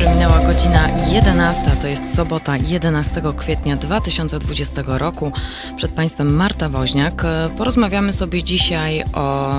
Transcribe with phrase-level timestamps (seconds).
[0.00, 1.62] dobry, minęła godzina 11.
[1.80, 5.32] To jest sobota 11 kwietnia 2020 roku.
[5.76, 7.22] Przed Państwem Marta Woźniak.
[7.58, 9.52] Porozmawiamy sobie dzisiaj o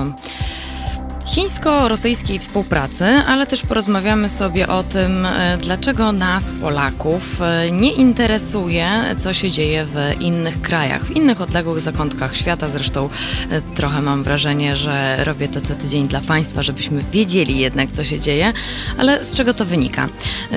[1.26, 8.88] chińsko-rosyjskiej współpracy, ale też porozmawiamy sobie o tym, e, dlaczego nas, Polaków, e, nie interesuje,
[9.18, 12.68] co się dzieje w innych krajach, w innych odległych zakątkach świata.
[12.68, 13.08] Zresztą
[13.50, 18.04] e, trochę mam wrażenie, że robię to co tydzień dla Państwa, żebyśmy wiedzieli jednak, co
[18.04, 18.52] się dzieje,
[18.98, 20.08] ale z czego to wynika?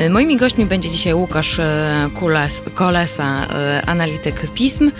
[0.09, 1.59] Moimi gośćmi będzie dzisiaj Łukasz
[2.19, 3.47] Kules, Kolesa,
[3.85, 4.91] analityk pism,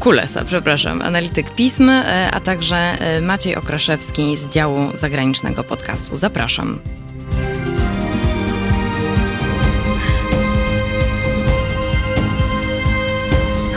[0.00, 6.16] Kulesa, przepraszam, analityk pism, e, a także e, Maciej Okraszewski z działu zagranicznego podcastu.
[6.16, 6.78] Zapraszam.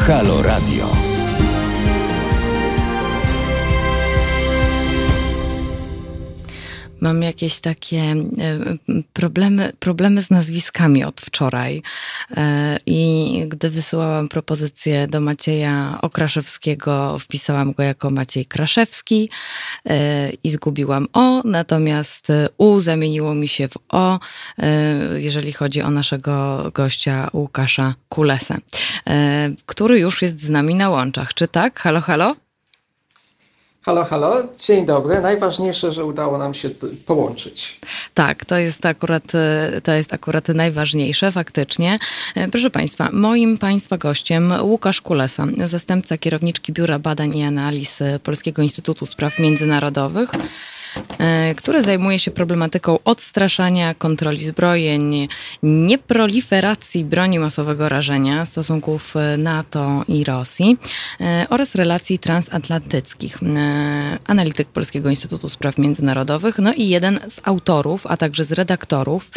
[0.08, 1.03] Halo Radio.
[7.04, 8.26] Mam jakieś takie e,
[9.14, 11.82] problemy, problemy z nazwiskami od wczoraj.
[12.38, 19.30] E, I gdy wysyłałam propozycję do Macieja Okraszewskiego, wpisałam go jako Maciej Kraszewski
[19.90, 22.28] e, i zgubiłam O, natomiast
[22.58, 24.20] U zamieniło mi się w O,
[25.16, 28.58] jeżeli chodzi o naszego gościa Łukasza Kulesa,
[29.66, 31.34] który już jest z nami na łączach.
[31.34, 31.80] Czy tak?
[31.80, 32.36] Halo, halo?
[33.86, 34.36] Halo, halo,
[34.68, 35.22] dzień dobry.
[35.22, 36.70] Najważniejsze, że udało nam się
[37.06, 37.80] połączyć.
[38.14, 39.24] Tak, to jest akurat,
[39.84, 42.00] to jest akurat najważniejsze, faktycznie.
[42.52, 49.06] Proszę Państwa, moim Państwa gościem Łukasz Kulesa, zastępca kierowniczki Biura Badań i Analiz Polskiego Instytutu
[49.06, 50.30] Spraw Międzynarodowych.
[51.20, 55.28] E, który zajmuje się problematyką odstraszania, kontroli zbrojeń,
[55.64, 60.78] nieproliferacji broni masowego rażenia, stosunków e, NATO i Rosji
[61.22, 63.40] e, oraz relacji transatlantyckich.
[64.28, 69.32] Analityk Polskiego Instytutu Spraw Międzynarodowych, no i jeden z autorów, a także z redaktorów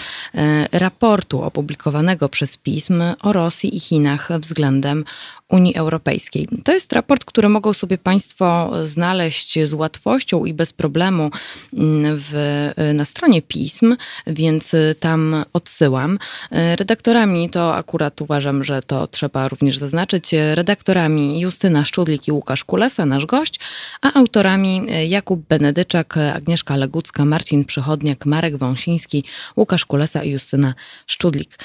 [0.72, 5.04] raportu opublikowanego przez PISM o Rosji i Chinach względem
[5.48, 6.48] Unii Europejskiej.
[6.64, 11.30] To jest raport, który mogą sobie Państwo znaleźć z łatwością i bez problemu
[11.74, 13.96] mm, w, na stronie pism,
[14.26, 16.18] więc tam odsyłam.
[16.50, 20.30] Redaktorami to akurat uważam, że to trzeba również zaznaczyć.
[20.54, 23.60] Redaktorami Justyna Szczudlik i Łukasz Kulesa, nasz gość,
[24.02, 29.24] a autorami Jakub Benedyczak, Agnieszka Legucka, Marcin Przychodniak, Marek Wąsiński,
[29.56, 30.74] Łukasz Kulesa i Justyna
[31.06, 31.58] Szczudlik.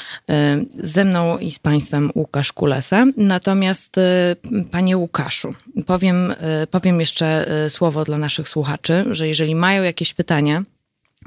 [0.74, 3.06] Ze mną i z Państwem Łukasz Kulesa.
[3.18, 5.54] Natomiast Natomiast, y, panie Łukaszu,
[5.88, 6.32] powiem,
[6.64, 10.64] y, powiem jeszcze y, słowo dla naszych słuchaczy, że jeżeli mają jakieś pytania,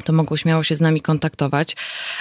[0.05, 1.77] to mogą śmiało się z nami kontaktować.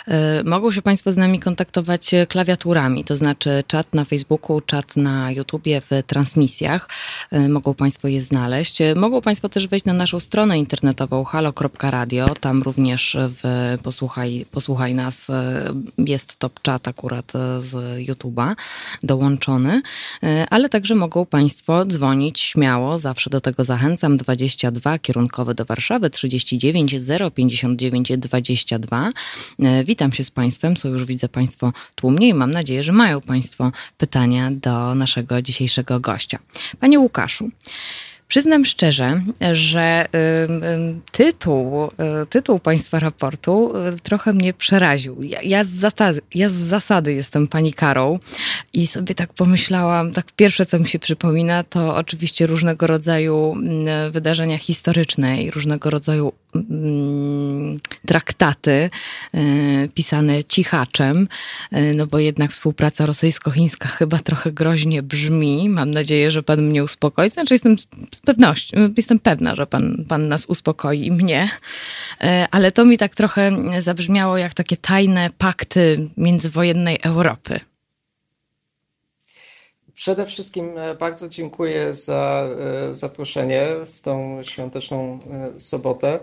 [0.07, 5.31] E, mogą się Państwo z nami kontaktować klawiaturami, to znaczy czat na Facebooku, czat na
[5.31, 6.89] YouTubie w transmisjach.
[7.31, 8.81] E, mogą Państwo je znaleźć.
[8.81, 12.35] E, mogą Państwo też wejść na naszą stronę internetową halo.radio.
[12.39, 15.27] Tam również w posłuchaj, posłuchaj nas
[15.97, 18.55] jest top chat akurat z YouTube'a
[19.03, 19.81] dołączony,
[20.49, 26.95] ale także mogą Państwo dzwonić śmiało, zawsze do tego zachęcam, 22 kierunkowy do Warszawy 39
[27.35, 29.11] 050 5922.
[29.59, 33.21] E, witam się z Państwem, co już widzę Państwo tłumnie i mam nadzieję, że mają
[33.21, 36.39] Państwo pytania do naszego dzisiejszego gościa.
[36.79, 37.49] Panie Łukaszu,
[38.33, 40.05] Przyznam szczerze, że
[41.11, 41.89] tytuł, y,
[42.29, 45.23] tytuł Państwa raportu y, trochę mnie przeraził.
[45.23, 47.47] Ja, ja, z zasady, ja z zasady jestem
[48.73, 54.11] i sobie tak pomyślałam, tak pierwsze co mi się przypomina to oczywiście różnego rodzaju mm,
[54.11, 56.33] wydarzenia historyczne i różnego rodzaju
[58.05, 58.89] traktaty
[59.35, 61.27] y, pisane cichaczem,
[61.95, 65.69] no bo jednak współpraca rosyjsko-chińska chyba trochę groźnie brzmi.
[65.69, 67.29] Mam nadzieję, że pan mnie uspokoi.
[67.29, 67.77] Znaczy jestem
[68.15, 71.49] z pewnością, jestem pewna, że pan, pan nas uspokoi i mnie,
[72.21, 77.59] e, ale to mi tak trochę zabrzmiało jak takie tajne pakty międzywojennej Europy.
[79.95, 82.47] Przede wszystkim e, bardzo dziękuję za
[82.91, 85.19] e, zaproszenie w tą świąteczną
[85.55, 86.19] e, sobotę.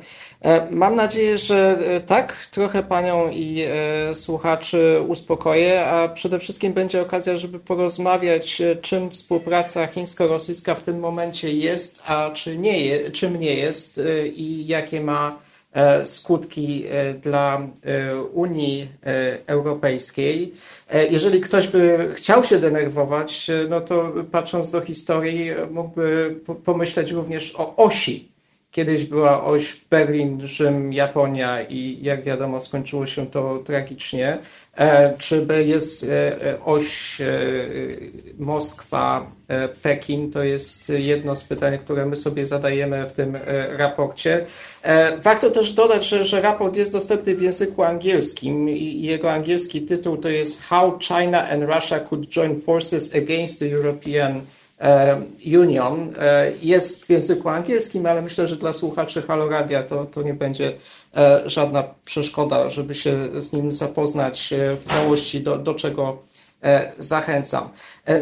[0.70, 3.64] Mam nadzieję, że tak trochę Panią i
[4.14, 11.52] słuchaczy uspokoję, a przede wszystkim będzie okazja, żeby porozmawiać, czym współpraca chińsko-rosyjska w tym momencie
[11.52, 14.00] jest, a czy nie czym nie jest
[14.34, 15.38] i jakie ma
[16.04, 18.88] skutki e, dla e, Unii
[19.46, 20.52] Europejskiej.
[21.10, 27.76] Jeżeli ktoś by chciał się denerwować, no to patrząc do historii, mógłby pomyśleć również o
[27.76, 28.29] osi
[28.70, 34.38] Kiedyś była oś Berlin, Rzym, Japonia i jak wiadomo skończyło się to tragicznie.
[34.76, 37.26] E, czy jest e, oś e,
[38.38, 39.32] Moskwa,
[39.82, 40.30] Pekin?
[40.30, 43.38] To jest jedno z pytań, które my sobie zadajemy w tym
[43.68, 44.46] raporcie.
[45.22, 50.16] Warto też dodać, że, że raport jest dostępny w języku angielskim i jego angielski tytuł
[50.16, 54.40] to jest How China and Russia could join forces against the European
[55.46, 60.34] Union e, jest w języku angielskim, ale myślę, że dla słuchaczy Haloradia to, to nie
[60.34, 60.72] będzie
[61.16, 64.54] e, żadna przeszkoda, żeby się z nim zapoznać
[64.84, 66.30] w całości, do, do czego
[66.98, 67.68] zachęcam.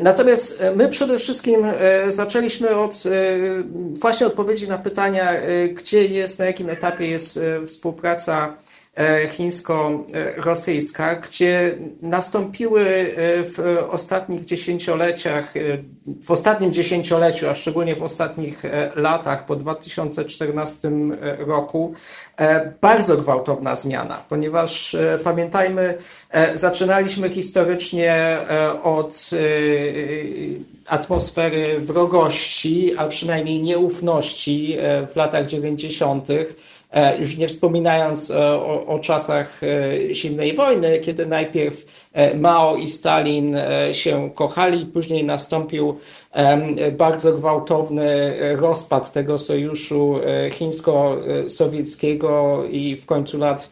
[0.02, 1.60] Natomiast my przede wszystkim
[2.08, 3.02] zaczęliśmy od
[3.92, 5.32] właśnie odpowiedzi na pytania,
[5.74, 8.67] gdzie jest, na jakim etapie jest współpraca E,
[9.30, 13.14] chińsko-rosyjska, gdzie nastąpiły e,
[13.44, 15.60] w ostatnich dziesięcioleciach, e,
[16.24, 18.62] w ostatnim dziesięcioleciu, a szczególnie w ostatnich
[18.96, 20.90] latach po 2014
[21.38, 21.94] roku,
[22.80, 25.94] bardzo gwałtowna zmiana, ponieważ pamiętajmy,
[26.54, 28.38] zaczynaliśmy historycznie
[28.82, 29.30] od
[30.86, 34.76] atmosfery wrogości, a przynajmniej nieufności
[35.12, 36.44] w latach 90 E,
[37.18, 43.56] już nie wspominając e, o, o, czasach e, zimnej wojny, kiedy najpierw Mao i Stalin
[43.92, 45.98] się kochali, później nastąpił
[46.92, 50.20] bardzo gwałtowny rozpad tego sojuszu
[50.52, 53.70] chińsko-sowieckiego i w końcu lat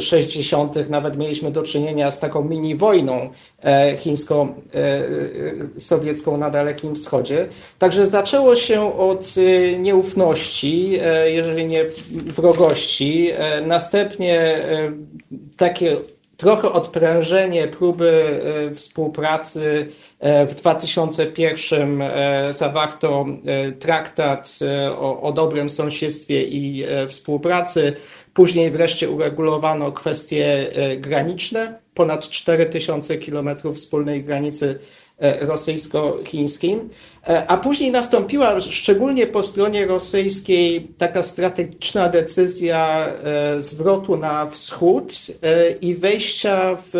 [0.00, 0.90] 60.
[0.90, 3.30] nawet mieliśmy do czynienia z taką mini wojną
[3.62, 7.46] e, chińsko-sowiecką na Dalekim Wschodzie.
[7.78, 9.40] Także zaczęło się od e,
[9.78, 13.30] nieufności, e, jeżeli nie wrogości.
[13.66, 14.58] Następnie
[15.56, 15.96] takie
[16.36, 18.40] trochę odprężenie próby
[18.74, 19.88] współpracy.
[20.20, 22.02] W 2001
[22.50, 23.26] zawarto
[23.78, 24.58] traktat
[24.98, 27.96] o, o dobrym sąsiedztwie i współpracy.
[28.34, 34.78] Później wreszcie uregulowano kwestie e, graniczne, ponad 4000 kilometrów wspólnej granicy
[35.18, 36.88] e, rosyjsko-chińskim,
[37.28, 43.08] e, a później nastąpiła szczególnie po stronie rosyjskiej taka strategiczna decyzja
[43.58, 45.12] zwrotu na wschód
[45.80, 46.94] i wejścia w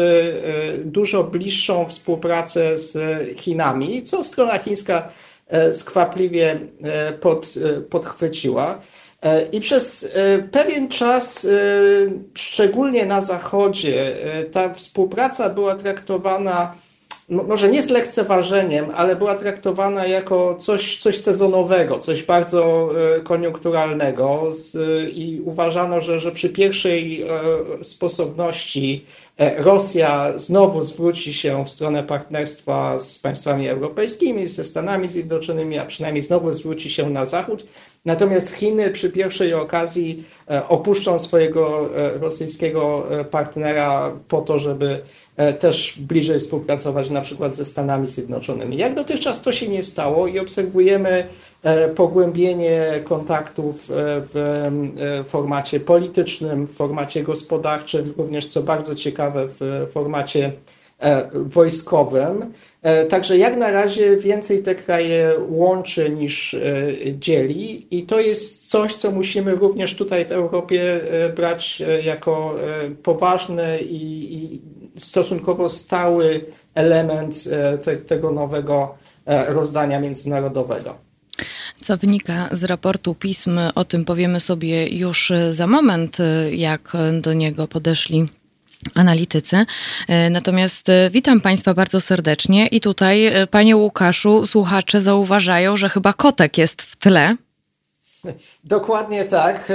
[0.85, 2.97] dużo bliższą współpracę z
[3.41, 5.09] Chinami, co strona chińska
[5.73, 6.61] skwapliwie
[7.21, 7.55] pod,
[7.91, 8.81] podchwyciła.
[9.25, 11.49] E, I przez e, pewien czas, e,
[12.35, 14.17] szczególnie na Zachodzie,
[14.53, 16.75] ta współpraca była traktowana
[17.29, 22.91] może nie z lekceważeniem, ale była traktowana jako coś, coś sezonowego, coś bardzo
[23.25, 24.43] koniunkturalnego
[25.13, 27.27] i uważano, że, że przy pierwszej
[27.83, 29.05] sposobności
[29.39, 36.25] Rosja znowu zwróci się w stronę partnerstwa z państwami europejskimi, ze Stanami Zjednoczonymi, a przynajmniej
[36.25, 37.67] znowu zwróci się na Zachód.
[38.05, 45.01] Natomiast Chiny przy pierwszej okazji e, opuszczą swojego e, rosyjskiego e, partnera po to, żeby
[45.61, 48.77] też bliżej współpracować na przykład ze Stanami Zjednoczonymi.
[48.77, 51.27] Jak dotychczas to się nie stało i obserwujemy
[51.95, 53.85] pogłębienie kontaktów
[54.33, 60.53] w formacie politycznym, w formacie gospodarczym, również co bardzo ciekawe w formacie
[61.33, 62.53] wojskowym.
[62.83, 66.61] E, także jak na razie więcej te kraje łączy niż e,
[67.19, 72.55] dzieli i to jest coś, co musimy również tutaj w Europie e, brać jako
[73.03, 74.61] poważny i,
[74.99, 76.41] stosunkowo stały
[76.75, 77.45] element
[77.85, 78.95] te, tego nowego
[79.49, 80.95] rozdania międzynarodowego.
[81.81, 86.19] Co wynika z raportu pism, o tym powiemy sobie już za moment,
[86.51, 88.29] jak do niego podeszli
[88.95, 89.67] analitycy.
[90.31, 96.83] Natomiast witam Państwa bardzo serdecznie i tutaj, Panie Łukaszu, słuchacze zauważają, że chyba kotek jest
[96.83, 97.37] w tle.
[98.65, 99.73] Dokładnie tak.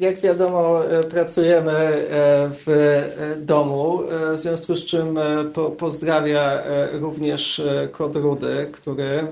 [0.00, 0.80] Jak wiadomo,
[1.10, 1.72] pracujemy
[2.50, 3.02] w
[3.36, 4.02] domu,
[4.36, 5.18] w związku z czym
[5.78, 9.26] pozdrawia również Kod Rudy, który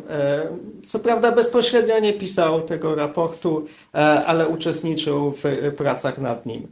[0.87, 3.67] co prawda bezpośrednio nie pisał tego raportu,
[4.27, 6.69] ale uczestniczył w pracach nad nim.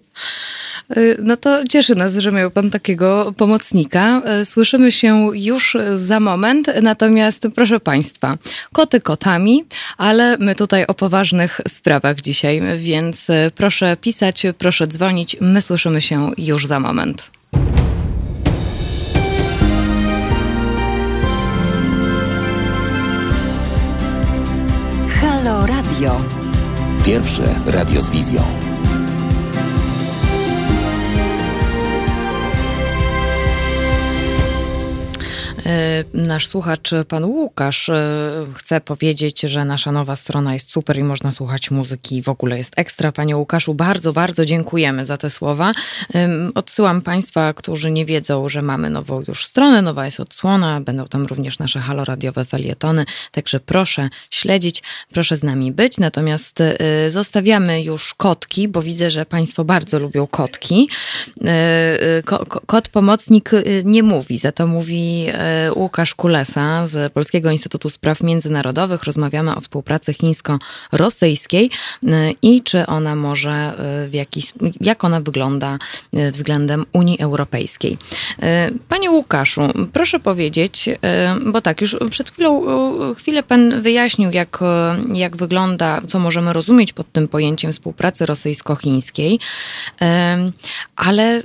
[0.96, 4.22] Y, no to cieszy nas, że miał Pan takiego pomocnika.
[4.40, 8.36] Y, słyszymy się już za moment, natomiast proszę Państwa,
[8.72, 9.64] koty kotami,
[9.98, 15.36] ale my tutaj o poważnych sprawach dzisiaj, więc y, proszę pisać, proszę dzwonić.
[15.40, 17.30] My słyszymy się już za moment.
[25.20, 26.20] Halo Radio.
[27.04, 28.75] Pierwsze radio z wizją.
[36.14, 37.90] Nasz słuchacz, pan Łukasz,
[38.54, 42.58] chce powiedzieć, że nasza nowa strona jest super i można słuchać muzyki i w ogóle
[42.58, 43.12] jest ekstra.
[43.12, 45.72] Panie Łukaszu, bardzo, bardzo dziękujemy za te słowa.
[46.54, 51.26] Odsyłam Państwa, którzy nie wiedzą, że mamy nową już stronę, nowa jest odsłona, będą tam
[51.26, 54.82] również nasze haloradiowe felietony, także proszę śledzić,
[55.12, 55.98] proszę z nami być.
[55.98, 56.62] Natomiast
[57.08, 60.88] zostawiamy już kotki, bo widzę, że Państwo bardzo lubią kotki.
[62.66, 63.50] Kot pomocnik
[63.84, 69.04] nie mówi, za to mówi e, Łukasz Kulesa z Polskiego Instytutu Spraw Międzynarodowych.
[69.04, 71.70] Rozmawiamy o współpracy chińsko-rosyjskiej
[72.06, 75.78] e, i czy ona może e, w jakiś, jak ona wygląda
[76.32, 77.98] względem Unii Europejskiej.
[78.88, 79.60] Panie Łukaszu,
[79.92, 80.88] proszę powiedzieć,
[81.46, 82.62] bo tak, już przed chwilą,
[83.14, 84.58] chwilę pan wyjaśnił, jak,
[85.14, 89.38] jak wygląda, co możemy rozumieć pod tym pojęciem współpracy rosyjsko-chińskiej,
[90.96, 91.42] ale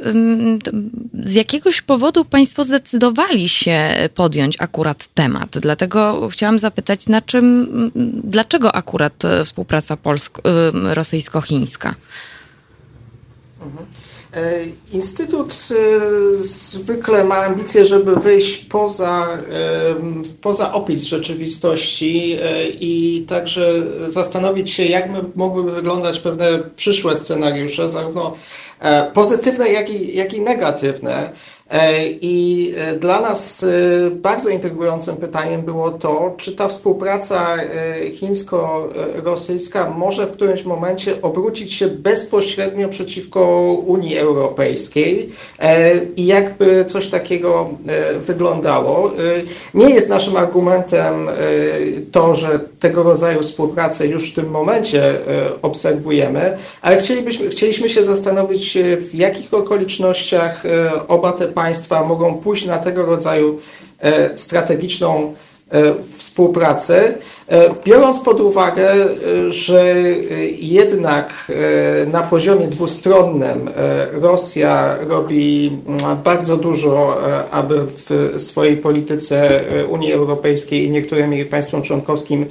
[1.23, 5.49] z jakiegoś powodu państwo zdecydowali się podjąć akurat temat.
[5.49, 7.67] Dlatego chciałam zapytać, na czym,
[8.23, 11.95] dlaczego akurat e, współpraca polsko-rosyjsko-chińska?
[13.61, 13.85] Mhm.
[14.33, 15.55] E, Instytut e,
[16.35, 19.27] zwykle ma ambicje, żeby wyjść poza,
[20.41, 22.37] poza opis rzeczywistości
[22.79, 28.35] i także zastanowić się, jak mogłyby wyglądać pewne przyszłe scenariusze, zarówno
[29.13, 31.31] pozytywne, jak i, jak i negatywne.
[31.71, 37.57] E, I e, dla nas e, bardzo intrygującym pytaniem było to, czy ta współpraca
[38.13, 45.29] chińsko-rosyjska może w którymś momencie obrócić się bezpośrednio przeciwko Unii Europejskiej
[46.15, 47.69] i jakby coś takiego
[48.25, 49.11] wyglądało.
[49.73, 51.29] Nie jest naszym argumentem
[52.11, 55.13] to, że tego rodzaju współpracę już w tym momencie
[55.61, 60.63] obserwujemy, ale chcielibyśmy, chcieliśmy się zastanowić, w jakich okolicznościach
[61.07, 61.60] oba te państwa
[62.07, 63.59] mogą pójść na tego rodzaju
[63.99, 65.33] e, strategiczną
[65.71, 65.81] e,
[66.17, 67.13] współpracę,
[67.47, 68.93] e, biorąc pod uwagę,
[69.49, 69.95] że
[70.59, 71.51] jednak
[72.07, 73.69] na poziomie dwustronnym
[74.11, 77.17] Rosja robi mm, bardzo dużo,
[77.51, 82.45] aby w swojej polityce Unii Europejskiej i niektórym jej państwom członkowskim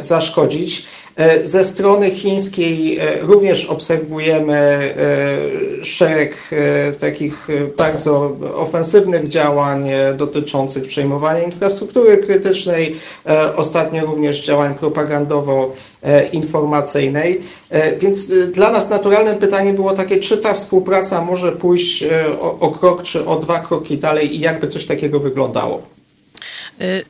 [0.00, 0.86] zaszkodzić.
[1.20, 4.94] E, ze strony chińskiej e, również obserwujemy e,
[5.84, 6.50] szereg
[6.98, 12.96] takich bardzo ofensywnych działań dotyczących przejmowania infrastruktury krytycznej,
[13.56, 17.40] ostatnio również działań propagandowo-informacyjnej.
[17.98, 22.04] Więc dla nas naturalnym pytaniem było takie, czy ta współpraca może pójść
[22.40, 25.99] o, o krok czy o dwa kroki dalej i jakby coś takiego wyglądało.
[26.80, 27.04] Y,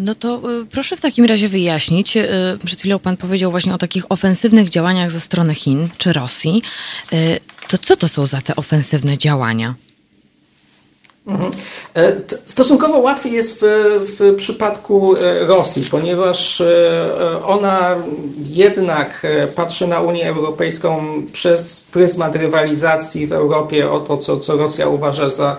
[0.00, 2.16] no to y, proszę w takim razie wyjaśnić.
[2.16, 2.22] Y,
[2.64, 6.62] przed chwilą Pan powiedział właśnie o takich ofensywnych działaniach ze strony Chin czy Rosji.
[7.68, 9.74] To co to są za te ofensywne działania?
[11.26, 11.50] Mhm.
[11.96, 12.12] E,
[12.44, 13.64] stosunkowo łatwiej jest w,
[14.18, 17.96] w, przypadku e, Rosji, ponieważ e, ona
[18.50, 24.88] jednak patrzy na Unię Europejską przez pryzmat rywalizacji w Europie o to, co, co Rosja
[24.88, 25.56] uważa za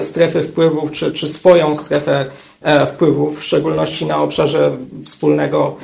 [0.00, 2.26] strefy wpływów, czy, czy swoją strefę
[2.86, 5.76] wpływów, w szczególności na obszarze wspólnego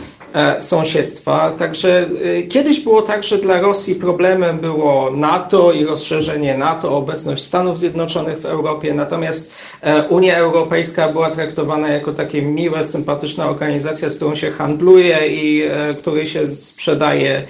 [0.61, 1.51] sąsiedztwa.
[1.51, 2.07] Także
[2.39, 7.79] e, kiedyś było tak, że dla Rosji problemem było NATO i rozszerzenie NATO, obecność Stanów
[7.79, 14.17] Zjednoczonych w Europie, natomiast e, Unia Europejska była traktowana jako takie miłe, sympatyczna organizacja, z
[14.17, 15.63] którą się handluje i
[15.99, 17.43] której się sprzedaje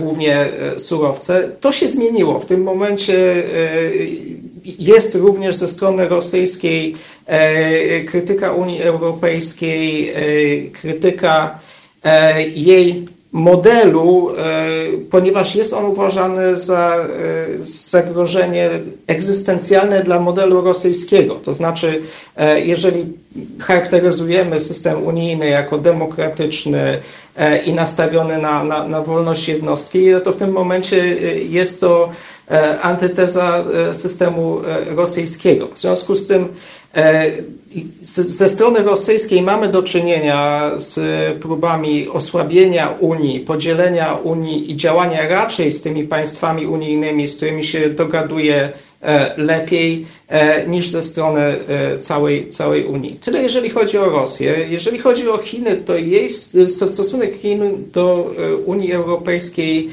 [0.00, 1.48] głównie surowce.
[1.60, 2.38] To się zmieniło.
[2.38, 3.42] W tym momencie
[4.64, 6.96] jest również ze strony rosyjskiej
[8.06, 10.14] krytyka Unii Europejskiej,
[10.72, 11.63] krytyka E,
[12.54, 14.66] jej modelu, e,
[15.10, 17.06] ponieważ jest on uważany za e,
[17.62, 18.70] zagrożenie
[19.06, 21.34] egzystencjalne dla modelu rosyjskiego.
[21.34, 22.00] To znaczy,
[22.64, 23.04] jeżeli
[23.60, 27.00] charakteryzujemy system unijny jako demokratyczny
[27.66, 31.16] i nastawiony na, na, na wolność jednostki, to w tym momencie
[31.48, 32.08] jest to
[32.82, 34.60] antyteza systemu
[34.96, 35.68] rosyjskiego.
[35.74, 36.48] W związku z tym
[38.12, 40.98] ze strony rosyjskiej mamy do czynienia z
[41.38, 47.90] próbami osłabienia Unii, podzielenia Unii i działania raczej z tymi państwami unijnymi, z którymi się
[47.90, 48.72] dogaduje
[49.02, 51.56] e, lepiej e, niż ze strony e,
[51.98, 53.16] całej, całej Unii.
[53.20, 54.54] Tyle jeżeli chodzi o Rosję.
[54.70, 56.30] Jeżeli chodzi o Chiny, to jej
[56.66, 57.60] stosunek Chin
[57.92, 58.34] do
[58.66, 59.90] Unii Europejskiej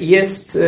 [0.00, 0.58] jest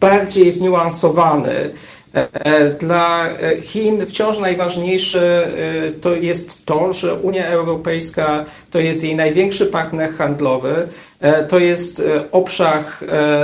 [0.00, 1.70] bardziej zniuansowany.
[2.12, 3.28] E, dla
[3.62, 10.12] Chin wciąż najważniejsze e, to jest to, że Unia Europejska to jest jej największy partner
[10.12, 10.88] handlowy,
[11.20, 12.82] e, to jest obszar,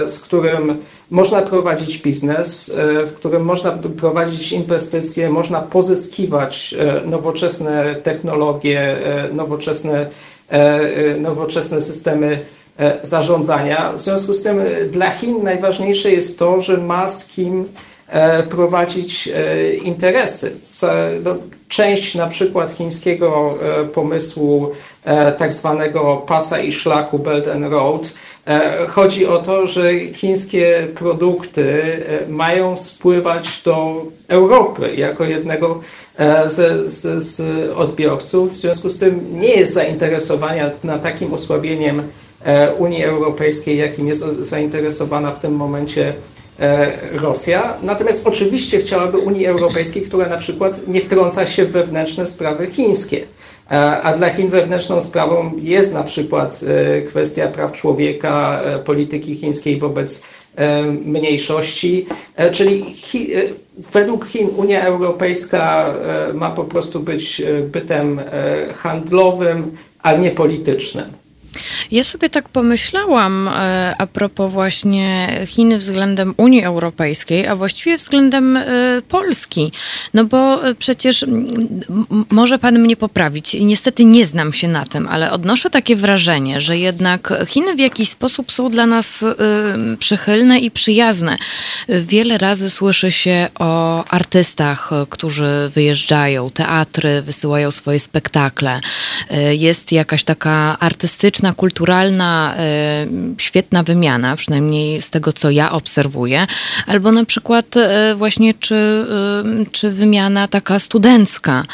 [0.07, 0.77] z którym
[1.11, 2.73] można prowadzić biznes,
[3.07, 6.75] w którym można prowadzić inwestycje, można pozyskiwać
[7.07, 8.97] nowoczesne technologie,
[9.33, 10.07] nowoczesne,
[11.19, 12.39] nowoczesne systemy
[13.03, 13.93] zarządzania.
[13.93, 17.94] W związku z tym dla Chin najważniejsze jest to, że ma z kim E,
[18.49, 20.57] prowadzić e, interesy.
[21.25, 21.37] No,
[21.69, 24.71] część na przykład chińskiego e, pomysłu
[25.39, 28.15] tak zwanego pasa i szlaku Belt and Road
[28.89, 31.83] chodzi o to, że chińskie produkty
[32.29, 35.81] mają spływać do Europy jako jednego
[36.47, 37.43] z, z, z
[37.77, 38.53] odbiorców.
[38.53, 42.03] W związku z tym nie jest zainteresowania na takim osłabieniem
[42.79, 46.44] Unii Europejskiej, jakim jest zainteresowana w tym momencie E,
[47.13, 47.79] Rosja.
[47.83, 53.25] Natomiast oczywiście chciałaby Unii Europejskiej, która na przykład nie wtrąca się w wewnętrzne sprawy chińskie.
[53.71, 59.79] E, a dla Chin wewnętrzną sprawą jest na przykład e, kwestia praw człowieka, polityki chińskiej
[59.79, 60.23] wobec
[61.05, 62.07] mniejszości.
[62.53, 62.85] Czyli
[63.93, 65.95] według Chin Unia Europejska
[66.35, 67.43] ma po prostu być
[67.73, 68.21] bytem
[68.75, 71.24] handlowym, a nie politycznym.
[71.91, 78.57] Ja sobie tak pomyślałam e, a propos właśnie Chin względem Unii Europejskiej, a właściwie względem
[78.57, 78.65] e,
[79.09, 79.73] Polski.
[80.15, 81.25] No bo e, przecież
[82.31, 83.57] może pan mnie poprawić.
[83.61, 88.09] Niestety nie znam się na tym, ale odnoszę takie wrażenie, że jednak Chiny w jakiś
[88.09, 89.25] sposób są dla nas
[89.99, 91.37] przychylne i przyjazne.
[91.89, 98.81] Wiele razy słyszy się o artystach, którzy wyjeżdżają, teatry wysyłają swoje spektakle.
[99.51, 103.07] Jest jakaś taka artystyczna kulturalna, e,
[103.39, 106.47] świetna wymiana, przynajmniej z tego, co ja obserwuję,
[106.87, 111.65] albo na przykład e, właśnie czy, e, czy wymiana taka studencka,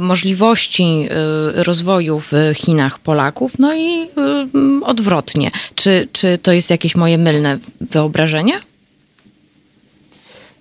[0.00, 1.08] możliwości
[1.54, 4.06] rozwoju w Chinach Polaków, no i
[4.82, 5.50] odwrotnie.
[5.74, 8.60] Czy, czy to jest jakieś moje mylne wyobrażenie?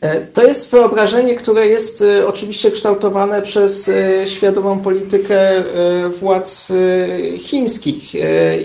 [0.01, 5.63] E, to jest wyobrażenie, które jest e, oczywiście kształtowane przez e, świadomą politykę
[6.19, 6.71] władz
[7.37, 8.15] chińskich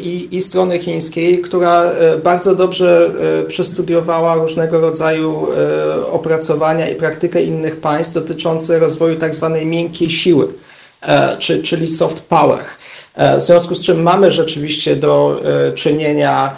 [0.01, 1.93] i, i strony chińskiej, która
[2.25, 3.11] bardzo dobrze
[3.47, 5.47] przestudiowała różnego rodzaju
[6.11, 10.49] opracowania i praktykę innych państw dotyczące rozwoju tak zwanej miękkiej siły,
[11.63, 12.65] czyli soft power.
[13.39, 15.43] W związku z czym mamy rzeczywiście do
[15.75, 16.57] czynienia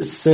[0.00, 0.28] z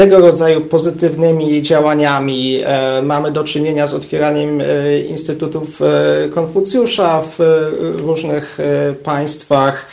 [0.00, 7.38] tego rodzaju pozytywnymi działaniami e, mamy do czynienia z otwieraniem e, instytutów e, Konfucjusza w
[7.96, 8.58] różnych
[9.04, 9.86] państwach.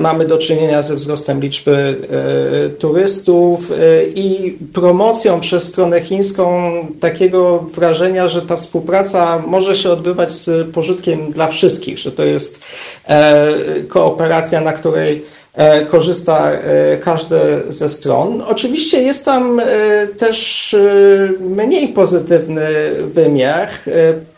[0.00, 1.96] Mamy do czynienia ze wzrostem liczby
[2.78, 3.72] turystów
[4.14, 11.32] i promocją przez stronę chińską takiego wrażenia, że ta współpraca może się odbywać z pożytkiem
[11.32, 12.60] dla wszystkich, że to jest
[13.88, 15.24] kooperacja, na której
[15.90, 18.42] korzysta e, każde ze stron.
[18.42, 19.64] Oczywiście jest tam e,
[20.06, 20.76] też
[21.40, 22.66] mniej pozytywny
[23.04, 23.68] wymiar,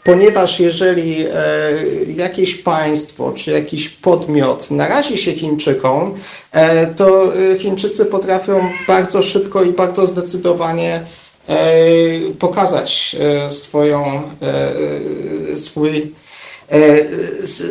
[0.04, 1.26] ponieważ jeżeli
[2.16, 6.14] jakieś państwo czy jakiś podmiot narazi się Chińczykom,
[6.96, 11.02] to Chińczycy potrafią bardzo szybko i bardzo zdecydowanie
[12.38, 13.16] pokazać
[13.50, 14.22] swoją,
[15.56, 16.29] swój E,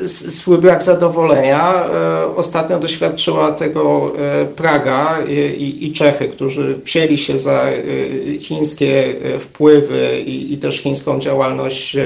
[0.07, 1.85] swój brak zadowolenia.
[1.85, 5.17] E, ostatnio doświadczyła tego e, Praga
[5.57, 7.65] i, i Czechy, którzy wzięli się za
[8.39, 11.97] chińskie wpływy i, i, też chińską działalność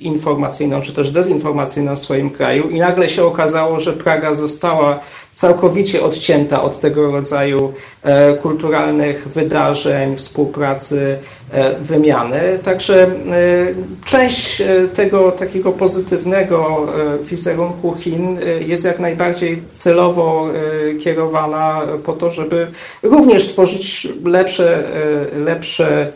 [0.00, 5.00] informacyjną czy też dezinformacyjną w swoim kraju i nagle się okazało, że Praga została
[5.32, 11.18] całkowicie odcięta od tego rodzaju e, kulturalnych wydarzeń, współpracy,
[11.50, 12.58] e, wymiany.
[12.62, 13.08] Także e,
[14.04, 14.62] część
[14.94, 16.86] tego takiego pozytywnego
[17.22, 20.48] wizerunku Chin jest jak najbardziej celowo
[21.00, 22.66] kierowana po to, żeby
[23.02, 24.82] również tworzyć lepsze,
[25.36, 26.12] lepsze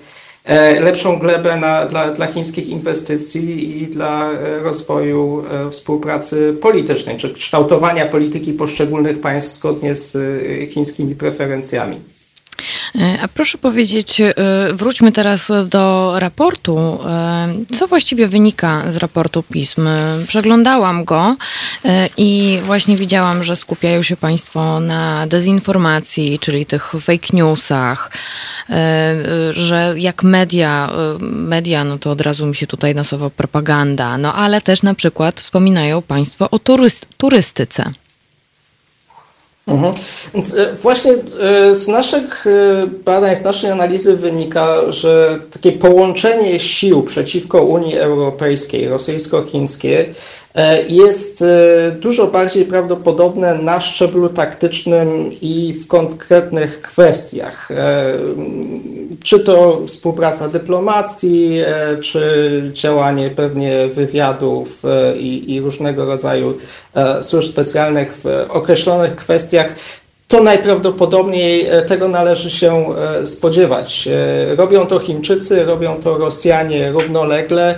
[0.81, 7.35] lepszą glebę na, dla, dla chińskich inwestycji i dla e, rozwoju e, współpracy politycznej, czy
[7.35, 10.19] kształtowania polityki poszczególnych państw zgodnie z
[10.71, 12.16] chińskimi preferencjami.
[12.95, 14.35] E, a proszę powiedzieć, e,
[14.73, 16.99] wróćmy teraz do raportu.
[17.07, 19.89] E, co właściwie wynika z raportu pism?
[20.29, 21.37] Przeglądałam go
[22.17, 28.13] i właśnie widziałam, że skupiają się Państwo na dezinformacji, czyli tych fake newsach,
[29.51, 30.91] że jak media,
[31.21, 35.41] media, no to od razu mi się tutaj nasuwa propaganda, no ale też na przykład
[35.41, 36.59] wspominają Państwo o
[37.19, 37.91] turystyce.
[39.67, 39.95] Mhm.
[40.35, 46.61] Więc e, właśnie e, z naszych e, badań, z naszej analizy wynika, że takie połączenie
[46.61, 50.05] sił przeciwko Unii Europejskiej, rosyjsko-chińskie,
[50.89, 51.45] jest
[52.01, 57.69] dużo bardziej prawdopodobne na szczeblu taktycznym i w konkretnych kwestiach.
[59.25, 61.61] Czy to współpraca dyplomacji,
[62.01, 64.83] czy działanie pewnie wywiadów
[65.19, 66.59] i, i różnego rodzaju
[67.23, 69.67] służb specjalnych w określonych kwestiach
[70.29, 74.09] to najprawdopodobniej e, tego należy się e, spodziewać.
[74.09, 77.75] E, robią to Chińczycy, robią to Rosjanie równolegle.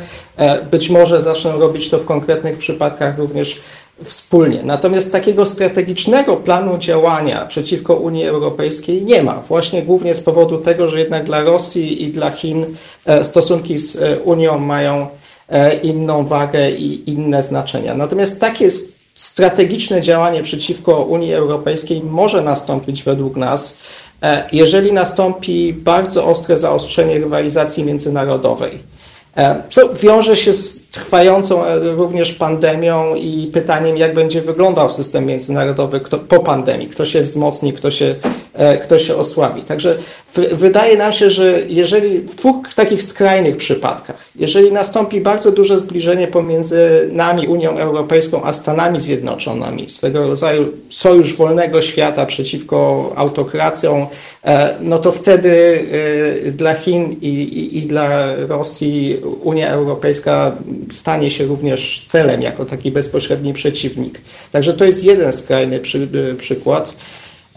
[0.71, 3.61] Być może zaczną robić to w konkretnych przypadkach również
[4.05, 4.61] wspólnie.
[4.65, 9.35] Natomiast takiego strategicznego planu działania przeciwko Unii Europejskiej nie ma.
[9.35, 12.67] Właśnie głównie z powodu tego, że jednak dla Rosji i dla Chin
[13.23, 15.07] stosunki z Unią mają
[15.83, 17.95] inną wagę i inne znaczenia.
[17.95, 18.71] Natomiast takie
[19.19, 23.83] strategiczne działanie przeciwko Unii Europejskiej może nastąpić według nas,
[24.23, 28.79] e, jeżeli nastąpi bardzo ostre zaostrzenie rywalizacji międzynarodowej.
[29.37, 35.27] E, co wiąże się z trwającą e, również pandemią i pytaniem, jak będzie wyglądał system
[35.27, 38.15] międzynarodowy po pandemii, kto się wzmocni, kto się,
[38.83, 39.63] kto się osłabi.
[39.63, 39.99] Także
[40.53, 46.27] wydaje nam się, że jeżeli w dwóch takich skrajnych przypadkach, jeżeli nastąpi bardzo duże zbliżenie
[46.27, 54.07] pomiędzy nami, Unią Europejską, a Stanami Zjednoczonymi, swego rodzaju sojusz wolnego świata przeciwko autokracjom,
[54.45, 55.85] e, no to wtedy
[56.47, 60.53] e, dla Chin i, i, i dla Rosji Unia Europejska
[60.91, 64.21] stanie się również celem jako taki bezpośredni przeciwnik.
[64.51, 66.95] Także to jest jeden skrajny przy, przykład.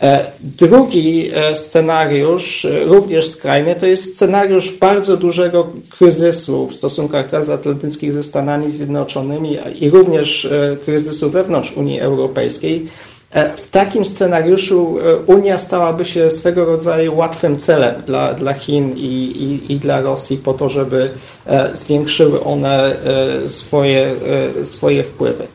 [0.02, 7.28] E, drugi e, scenariusz, e, również skrajny, to jest scenariusz bardzo dużego kryzysu w stosunkach
[7.28, 10.50] transatlantyckich ze Stanami Zjednoczonymi i również
[10.86, 12.88] kryzysu wewnątrz Unii Europejskiej.
[13.66, 19.74] W takim scenariuszu Unia stałaby się swego rodzaju łatwym celem dla, dla Chin i, i,
[19.74, 21.10] i dla Rosji po to, żeby
[21.74, 22.96] zwiększyły one
[23.48, 24.16] swoje,
[24.64, 25.48] swoje wpływy.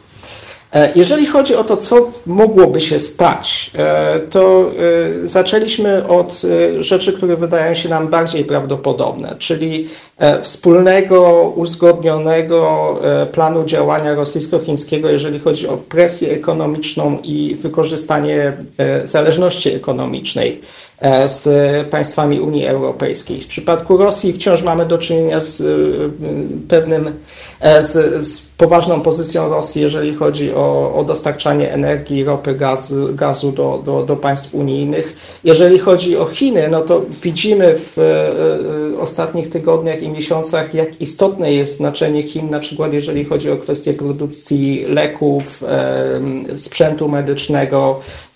[0.72, 4.70] E, jeżeli chodzi o to, co mogłoby się stać, e, to
[5.24, 6.42] e, zaczęliśmy od
[6.80, 9.88] rzeczy, które wydają się nam bardziej prawdopodobne, czyli
[10.42, 13.00] wspólnego, uzgodnionego
[13.32, 18.52] planu działania rosyjsko-chińskiego, jeżeli chodzi o presję ekonomiczną i wykorzystanie
[19.04, 20.60] zależności ekonomicznej
[21.26, 21.46] z
[21.88, 23.40] państwami Unii Europejskiej.
[23.40, 25.62] W przypadku Rosji wciąż mamy do czynienia z
[26.68, 27.12] pewnym,
[27.80, 33.82] z, z poważną pozycją Rosji, jeżeli chodzi o, o dostarczanie energii, ropy, gazu, gazu do,
[33.84, 35.16] do, do, państw unijnych.
[35.44, 41.52] Jeżeli chodzi o Chiny, no to widzimy w e, ostatnich tygodniach i miesiącach, jak istotne
[41.52, 48.00] jest znaczenie Chin, na przykład jeżeli chodzi o kwestie produkcji leków, e, sprzętu medycznego,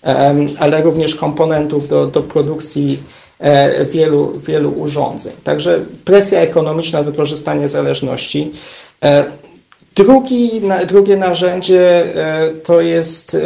[0.59, 2.99] ale również komponentów do, do produkcji
[3.39, 5.33] e, wielu, wielu urządzeń.
[5.43, 8.51] Także presja ekonomiczna, wykorzystanie zależności.
[9.03, 9.23] E,
[9.95, 13.37] Drugi, drugie narzędzie e, to jest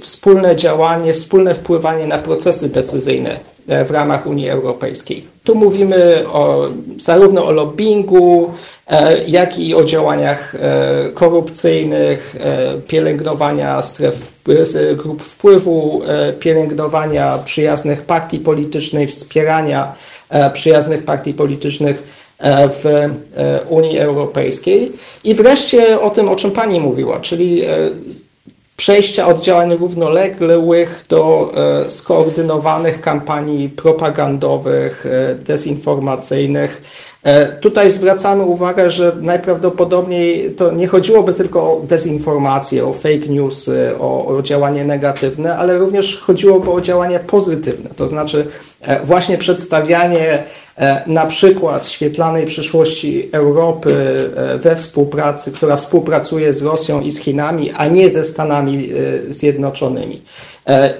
[0.00, 5.33] wspólne działanie, wspólne wpływanie na procesy decyzyjne w ramach Unii Europejskiej.
[5.44, 8.50] Tu mówimy o, zarówno o lobbyingu,
[9.26, 10.56] jak i o działaniach
[11.14, 12.36] korupcyjnych,
[12.88, 14.32] pielęgnowania stref
[14.96, 16.02] grup wpływu,
[16.40, 19.94] pielęgnowania przyjaznych partii politycznych, wspierania
[20.52, 22.02] przyjaznych partii politycznych
[22.38, 23.10] E, w e,
[23.68, 24.92] Unii Europejskiej.
[25.24, 27.68] I wreszcie o tym, o czym Pani mówiła, czyli e,
[28.76, 31.52] przejścia od działań równoległych do
[31.88, 35.06] skoordynowanych kampanii propagandowych,
[35.38, 36.82] dezinformacyjnych.
[37.60, 44.26] Tutaj zwracamy uwagę, że najprawdopodobniej to nie chodziłoby tylko o dezinformację, o fake news, o,
[44.26, 48.46] o działanie negatywne, ale również chodziłoby o działanie pozytywne, to znaczy
[49.04, 50.42] właśnie przedstawianie E,
[51.06, 53.96] na przykład świetlanej przyszłości Europy
[54.36, 58.90] e, we współpracy, która współpracuje z Rosją i z Chinami, a nie ze Stanami
[59.28, 60.22] e, Zjednoczonymi.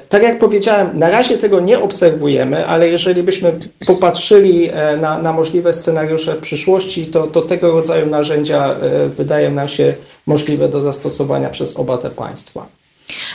[0.08, 3.52] Tak jak powiedziałem, na razie tego nie obserwujemy, ale jeżeli byśmy
[3.86, 8.74] popatrzyli na, na możliwe scenariusze w przyszłości, to, to tego rodzaju narzędzia
[9.16, 9.94] wydają nam się
[10.26, 12.66] możliwe do zastosowania przez oba te państwa.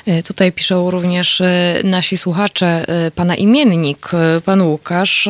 [0.05, 4.09] E, tutaj piszą również e, nasi słuchacze, e, pana imiennik,
[4.45, 5.29] pan Łukasz,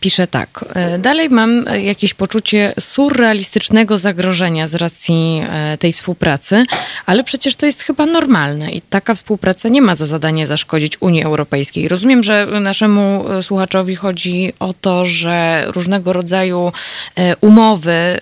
[0.00, 0.64] pisze tak.
[0.98, 5.42] Dalej mam jakieś poczucie surrealistycznego zagrożenia z racji
[5.78, 6.64] tej współpracy,
[7.06, 11.22] ale przecież to jest chyba normalne i taka współpraca nie ma za zadanie zaszkodzić Unii
[11.22, 11.88] Europejskiej.
[11.88, 16.72] Rozumiem, że naszemu słuchaczowi chodzi o to, że różnego rodzaju
[17.40, 18.20] umowy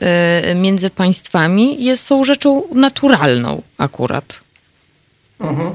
[0.55, 4.41] między państwami jest, są rzeczą naturalną akurat.
[5.41, 5.75] Mhm.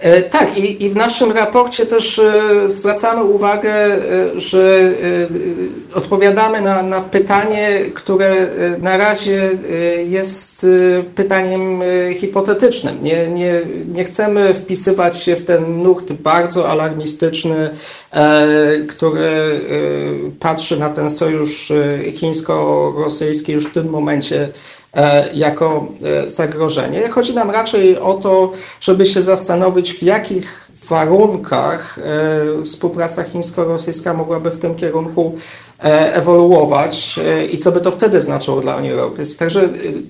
[0.00, 4.92] E, tak, i, i, w naszym raporcie też e, zwracamy uwagę, e, że
[5.94, 8.46] odpowiadamy na, na, pytanie, które
[8.78, 9.50] na razie
[10.08, 10.66] jest
[11.14, 11.82] pytaniem
[12.16, 13.02] hipotetycznym.
[13.02, 17.70] Nie, nie, nie chcemy wpisywać się w ten nurt bardzo alarmistyczny,
[18.88, 19.60] który
[20.40, 21.72] patrzy na ten sojusz
[22.14, 24.48] chińsko-rosyjski już w tym momencie
[25.34, 27.08] jako e, zagrożenie.
[27.08, 34.50] Chodzi nam raczej o to, żeby się zastanowić, w jakich warunkach e, współpraca chińsko-rosyjska mogłaby
[34.50, 35.34] w tym kierunku
[36.12, 37.20] ewoluować
[37.52, 39.38] i co by to wtedy znaczyło dla Unii Europejskiej.
[39.38, 39.68] Także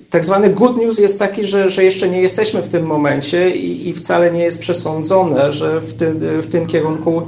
[0.09, 3.89] tak zwany good news jest taki, że, że jeszcze nie jesteśmy w tym momencie i,
[3.89, 7.21] i wcale nie jest przesądzone, że w tym, w tym kierunku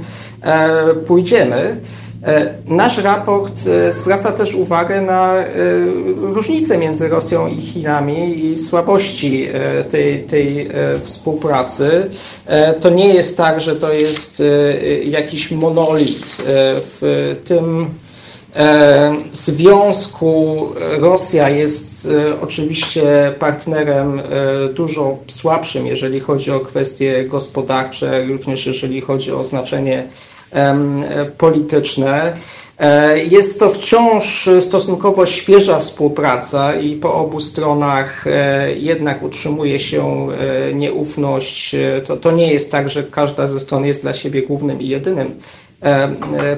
[1.06, 1.80] pójdziemy.
[2.26, 5.46] E, nasz raport e, zwraca też uwagę na e,
[6.20, 9.48] różnice między Rosją i Chinami i słabości
[9.88, 10.68] tej, tej
[11.00, 12.10] współpracy.
[12.80, 14.42] To nie jest tak, że to jest
[15.04, 16.36] jakiś monolit.
[17.00, 17.86] W tym
[19.32, 20.66] związku
[20.98, 22.08] Rosja jest
[22.42, 23.02] oczywiście
[23.38, 24.20] partnerem
[24.74, 30.08] dużo słabszym, jeżeli chodzi o kwestie gospodarcze, również jeżeli chodzi o znaczenie
[31.38, 32.36] polityczne.
[32.78, 40.28] E, jest to wciąż stosunkowo świeża współpraca i po obu stronach e, jednak utrzymuje się
[40.30, 41.76] e, nieufność.
[42.06, 45.34] To, to nie jest tak, że każda ze stron jest dla siebie głównym i jedynym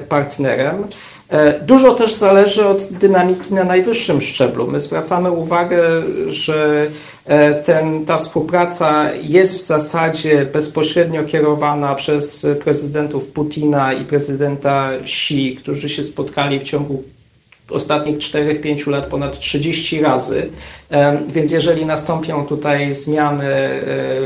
[0.09, 0.87] partnerem.
[1.29, 4.67] E, dużo też zależy od dynamiki na najwyższym szczeblu.
[4.67, 5.81] My zwracamy uwagę,
[6.27, 6.87] że
[7.25, 15.55] e, ten, ta współpraca jest w zasadzie bezpośrednio kierowana przez prezydentów Putina i prezydenta Xi,
[15.55, 17.03] którzy się spotkali w ciągu
[17.71, 20.49] ostatnich 4-5 lat ponad 30 razy.
[20.91, 23.47] E, więc jeżeli nastąpią tutaj zmiany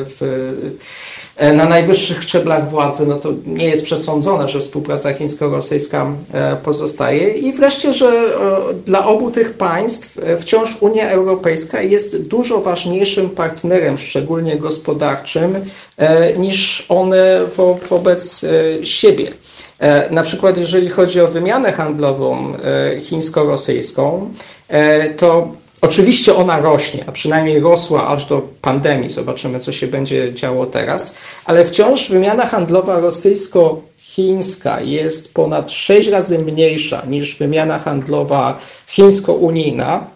[0.06, 0.54] w
[1.36, 7.30] E, na najwyższych szczeblach władzy, no to nie jest przesądzone, że współpraca chińsko-rosyjska e, pozostaje.
[7.30, 13.98] I wreszcie, że e, dla obu tych państw wciąż Unia Europejska jest dużo ważniejszym partnerem,
[13.98, 15.56] szczególnie gospodarczym,
[16.38, 18.46] niż one wo wobec
[18.84, 19.32] siebie.
[20.12, 22.54] Na przykład, jeżeli chodzi o wymianę handlową
[23.02, 24.34] chińsko-rosyjską,
[25.18, 25.48] to
[25.84, 29.10] Oczywiście ona rośnie, a przynajmniej rosła aż do pandemii.
[29.10, 31.16] Zobaczymy, co się będzie działo teraz.
[31.46, 40.13] Ale wciąż wymiana handlowa rosyjsko-chińska jest ponad 6 razy mniejsza niż wymiana handlowa chińsko-unijna e,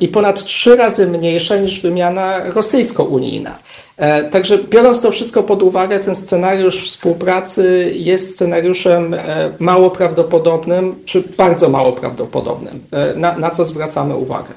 [0.00, 3.58] i ponad 3 razy mniejsza niż wymiana rosyjsko-unijna.
[3.96, 9.18] E, także biorąc to wszystko pod uwagę, ten scenariusz współpracy jest scenariuszem e,
[9.58, 12.80] mało prawdopodobnym, czy bardzo mało prawdopodobnym,
[13.16, 14.54] na, na co zwracamy uwagę.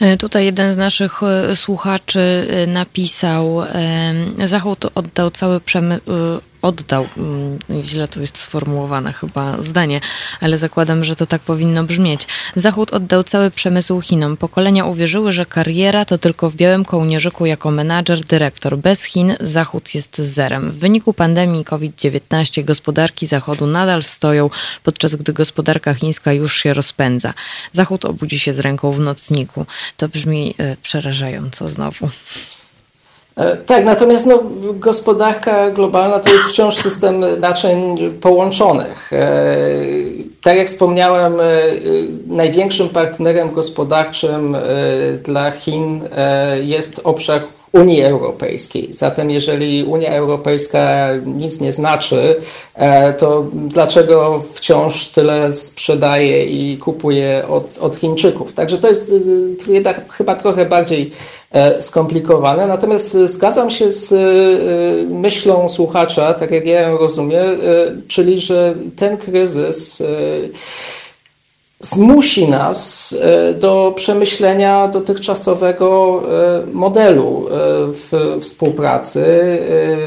[0.00, 3.62] E, tutaj jeden z naszych e, słuchaczy e, napisał,
[4.44, 6.02] Zachód oddał cały przemysł
[6.66, 10.00] oddał, mm, źle to jest sformułowane chyba zdanie,
[10.40, 12.26] ale zakładam, że to tak powinno brzmieć.
[12.56, 14.36] Zachód oddał cały przemysł Chinom.
[14.36, 18.78] Pokolenia uwierzyły, że kariera to tylko w białym kołnierzyku jako menadżer, dyrektor.
[18.78, 20.70] Bez Chin Zachód jest zerem.
[20.70, 24.50] W wyniku pandemii COVID-19 gospodarki Zachodu nadal stoją,
[24.82, 27.34] podczas gdy gospodarka chińska już się rozpędza.
[27.72, 29.66] Zachód obudzi się z ręką w nocniku.
[29.96, 32.08] To brzmi e, przerażająco znowu.
[33.36, 34.42] E, tak, natomiast no,
[34.74, 39.12] gospodarka globalna to jest wciąż system naczyń połączonych.
[39.12, 39.46] E,
[40.42, 41.44] tak jak wspomniałem, e,
[42.26, 44.56] największym partnerem gospodarczym
[45.24, 46.00] dla Chin
[46.62, 47.42] jest obszar
[47.80, 48.88] Unii Europejskiej.
[48.90, 52.36] Zatem jeżeli Unia Europejska nic nie znaczy,
[53.18, 58.52] to dlaczego wciąż tyle sprzedaje i kupuje od, od Chińczyków?
[58.52, 59.14] Także to jest
[59.68, 61.12] jednak chyba trochę bardziej
[61.56, 62.66] E, skomplikowane.
[62.66, 67.46] Natomiast e, zgadzam się z e, myślą słuchacza, tak jak ja ją rozumiem,
[68.08, 70.02] czyli że ten kryzys
[71.86, 73.14] zmusi nas
[73.60, 76.22] do przemyślenia dotychczasowego
[76.72, 77.46] modelu
[77.88, 79.24] w współpracy.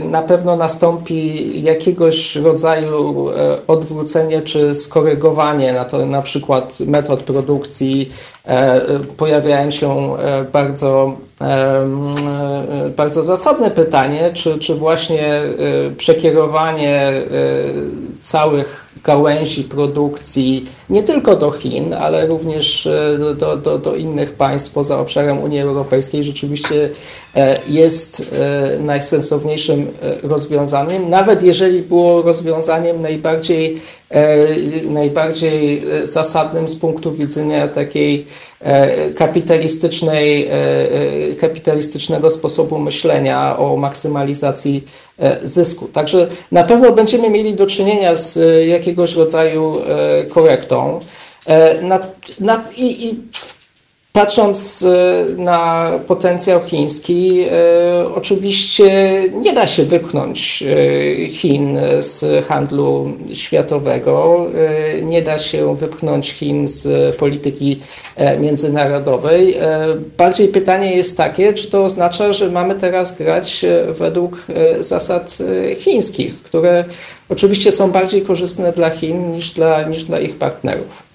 [0.04, 3.28] Na pewno nastąpi jakiegoś rodzaju
[3.68, 8.12] odwrócenie czy skorygowanie na to na przykład metod produkcji.
[9.18, 10.16] Pojawiają się
[10.54, 11.14] bardzo
[12.98, 15.42] bardzo zasadne pytanie, czy, czy właśnie
[15.98, 17.12] przekierowanie
[18.22, 22.90] całych gałęzi produkcji nie tylko do Chin, ale również
[23.38, 26.90] do, do, do innych państw poza obszarem Unii Europejskiej rzeczywiście
[27.68, 28.36] jest
[28.80, 29.88] najsensowniejszym
[30.24, 33.78] rozwiązaniem, nawet jeżeli było rozwiązaniem najbardziej,
[34.86, 38.26] najbardziej zasadnym z punktu widzenia takiej
[39.16, 40.50] kapitalistycznej,
[41.42, 44.84] kapitalistycznego sposobu myślenia o maksymalizacji
[45.44, 45.88] zysku.
[45.88, 49.78] Także na pewno będziemy mieli do czynienia z jakiegoś rodzaju
[50.30, 51.00] korektą.
[51.82, 53.16] Nad, nad, i, i
[54.14, 63.12] Patrząc e, na potencjał chiński, e, oczywiście nie da się wypchnąć e, Chin z handlu
[63.34, 64.46] światowego,
[65.02, 67.80] nie da się wypchnąć Chin z polityki
[68.40, 69.58] międzynarodowej.
[70.18, 74.46] Bardziej pytanie jest takie, czy to oznacza, że mamy teraz grać według
[74.80, 75.38] zasad
[75.78, 76.86] chińskich, które
[77.30, 81.10] oczywiście są bardziej korzystne dla Chin niż dla, niż dla ich partnerów.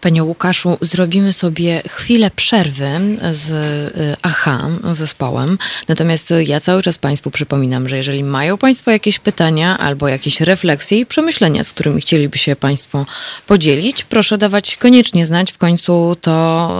[0.00, 2.86] Panie Łukaszu, zrobimy sobie chwilę przerwy
[3.30, 3.50] z
[3.96, 5.58] y, AHA zespołem.
[5.88, 11.00] Natomiast ja cały czas Państwu przypominam, że jeżeli mają Państwo jakieś pytania albo jakieś refleksje
[11.00, 13.06] i przemyślenia, z którymi chcieliby się Państwo
[13.46, 15.52] podzielić, proszę dawać koniecznie znać.
[15.52, 16.70] W końcu to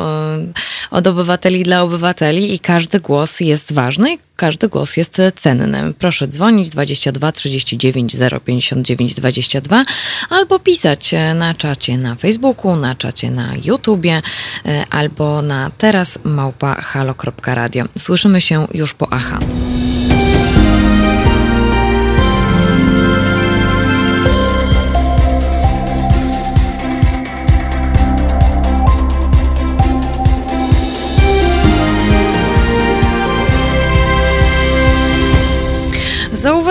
[0.91, 5.95] y, od obywateli dla obywateli i każdy głos jest ważny każdy głos jest cenny.
[5.99, 9.85] Proszę dzwonić 22 39 059 22
[10.31, 14.23] albo pisać na czacie na Facebooku, na czacie na YouTubie
[14.67, 17.85] e, albo na teraz małpa halo.radio.
[17.99, 19.39] Słyszymy się już po AHA.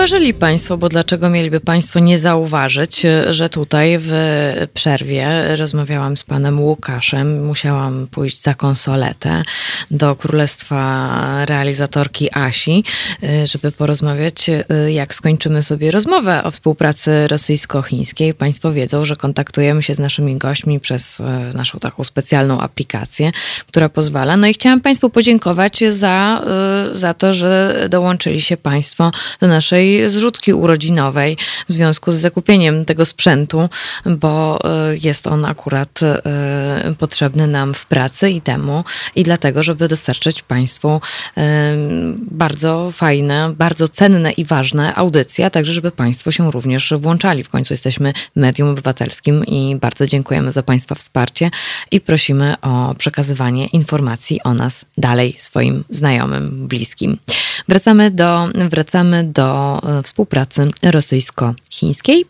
[0.00, 4.12] Zauważyli Państwo, bo dlaczego mieliby Państwo nie zauważyć, że tutaj w
[4.74, 9.42] przerwie rozmawiałam z panem Łukaszem, musiałam pójść za konsoletę
[9.90, 12.84] do Królestwa realizatorki Asi,
[13.44, 14.50] żeby porozmawiać,
[14.88, 18.34] jak skończymy sobie rozmowę o współpracy rosyjsko-chińskiej.
[18.34, 21.22] Państwo wiedzą, że kontaktujemy się z naszymi gośćmi przez
[21.54, 23.32] naszą taką specjalną aplikację,
[23.66, 24.36] która pozwala.
[24.36, 26.42] No i chciałam Państwu podziękować za,
[26.90, 29.10] za to, że dołączyli się Państwo
[29.40, 31.36] do naszego zrzutki urodzinowej
[31.68, 33.68] w związku z zakupieniem tego sprzętu,
[34.06, 39.88] bo e, jest on akurat e, potrzebny nam w pracy i temu, i dlatego, żeby
[39.88, 41.00] dostarczyć Państwu
[41.36, 41.74] e,
[42.30, 47.44] bardzo fajne, bardzo cenne i ważne audycje, a także, żeby Państwo się również włączali.
[47.44, 51.50] W końcu jesteśmy medium obywatelskim i bardzo dziękujemy za Państwa wsparcie
[51.90, 57.18] i prosimy o przekazywanie informacji o nas dalej swoim znajomym, bliskim.
[57.68, 62.24] Wracamy do, wracamy do E, współpracy rosyjsko-chińskiej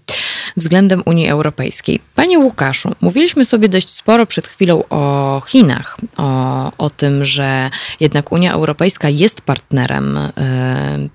[0.57, 2.01] względem Unii Europejskiej.
[2.15, 8.33] Panie Łukaszu, mówiliśmy sobie dość sporo przed chwilą o Chinach, o, o tym, że jednak
[8.33, 10.31] Unia Europejska jest partnerem e,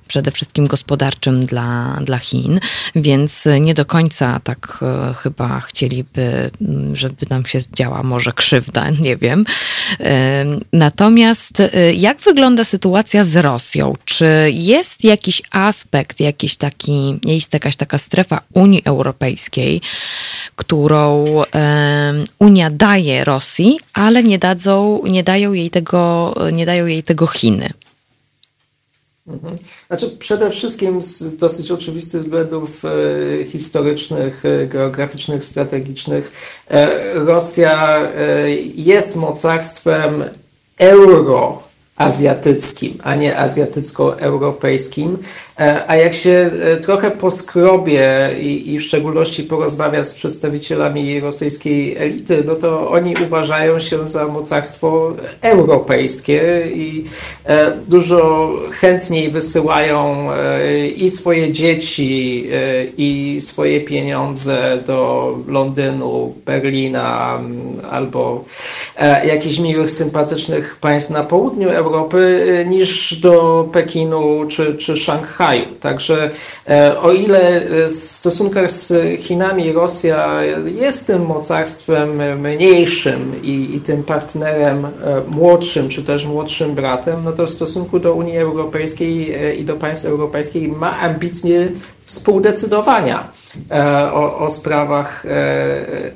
[0.08, 2.60] przede wszystkim gospodarczym dla, dla Chin,
[2.96, 6.52] więc nie do końca tak e, chyba chcieliby,
[6.94, 9.46] żeby nam się działa może krzywda, nie wiem.
[10.74, 11.62] Natomiast
[11.96, 13.94] jak wygląda sytuacja z Rosją?
[14.06, 19.82] Czy jest jakiś aspekt, jakiś taki, jest jakaś taka strefa Unii Europejskiej,
[20.56, 21.26] którą
[22.40, 27.70] Unia daje Rosji, ale nie, dadzą, nie, dają jej tego, nie dają jej tego Chiny?
[29.28, 29.56] Mhm.
[29.88, 36.32] Znaczy, przede wszystkim z dosyć oczywistych względów e, historycznych, e, geograficznych, strategicznych,
[36.68, 38.08] e, Rosja
[38.76, 40.24] jest mocarstwem
[40.78, 41.64] euro
[41.96, 45.18] azjatyckim, a nie azjatycko-europejskim.
[45.60, 51.98] E, a jak się e, trochę poskrobie i, i, w szczególności porozmawia z przedstawicielami rosyjskiej
[51.98, 57.04] elity, no to oni uważają się za mocarstwo europejskie i
[57.46, 60.30] e, dużo chętniej wysyłają
[60.96, 62.50] i swoje dzieci,
[62.98, 67.40] i swoje pieniądze do Londynu, Berlina
[67.92, 68.46] albo
[69.28, 71.85] jakichś miłych, sympatycznych państw na południu Europy
[72.66, 75.66] niż do Pekinu czy, czy Szanghaju.
[75.80, 76.30] Także
[76.70, 80.44] e, o ile w stosunkach z Chinami Rosja
[80.76, 84.92] jest tym mocarstwem mniejszym i, i tym partnerem e,
[85.28, 89.76] młodszym, czy też młodszym bratem, no to w stosunku do Unii Europejskiej e, i do
[89.76, 91.68] państw europejskich ma ambicje
[92.06, 93.28] współdecydowania.
[94.14, 95.26] o, o sprawach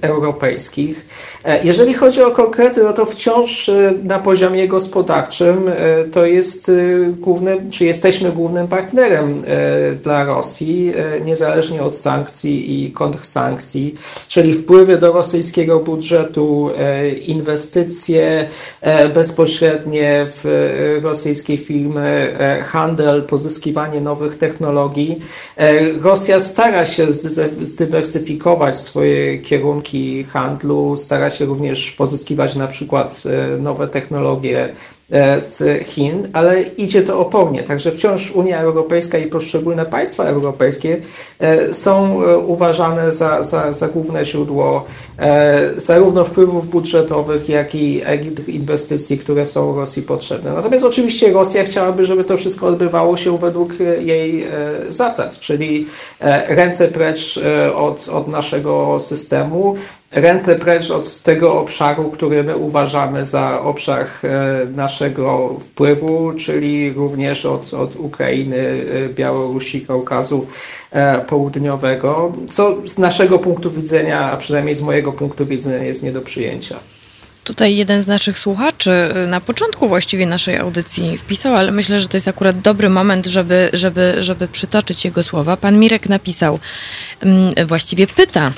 [0.02, 1.06] europejskich.
[1.64, 3.72] Jeżeli chodzi o konkrety, no to wciąż
[4.04, 5.72] na poziomie gospodarczym
[6.12, 6.72] to jest
[7.20, 9.42] głównym, czy jesteśmy głównym partnerem
[10.04, 10.94] dla Rosji,
[11.26, 13.96] niezależnie od sankcji i kontrsankcji,
[14.28, 16.70] czyli wpływy do rosyjskiego budżetu,
[17.28, 18.48] inwestycje
[19.14, 25.20] bezpośrednie w rosyjskie firmy, handel, pozyskiwanie nowych technologii.
[26.02, 27.08] Rosja stara się
[27.62, 33.24] zdywersyfikować swoje kierunki handlu, stara się również pozyskiwać na przykład
[33.60, 34.70] nowe technologie
[35.12, 37.64] E, z Chin, ale idzie to opornie.
[37.64, 40.98] Także wciąż Unia Europejska i poszczególne państwa europejskie
[41.40, 44.86] e, są e, uważane za, za, za główne źródło
[45.78, 48.02] zarówno wpływów budżetowych, jak i
[48.48, 50.54] inwestycji, które są Rosji potrzebne.
[50.54, 54.48] Natomiast oczywiście Rosja chciałaby, żeby to wszystko odbywało się według jej
[54.90, 55.88] zasad, czyli
[56.48, 57.40] ręce precz
[57.76, 59.76] od, od naszego systemu,
[60.12, 67.46] ręce precz od tego obszaru, który my uważamy za obszar e, naszego wpływu, czyli również
[67.46, 70.48] od, od Ukrainy, e, Białorusi, Kaukazu
[70.92, 76.12] e, Południowego, co z naszego punktu widzenia, a przynajmniej z mojego punktu widzenia jest nie
[76.12, 76.76] do przyjęcia.
[77.44, 78.92] Tutaj jeden z naszych słuchaczy
[79.28, 83.70] na początku właściwie naszej audycji wpisał, ale myślę, że to jest akurat dobry moment, żeby,
[83.74, 85.58] żeby, żeby przytoczyć jego słowa.
[85.58, 86.60] Pan Mirek napisał,
[87.22, 88.52] mm, właściwie pyta,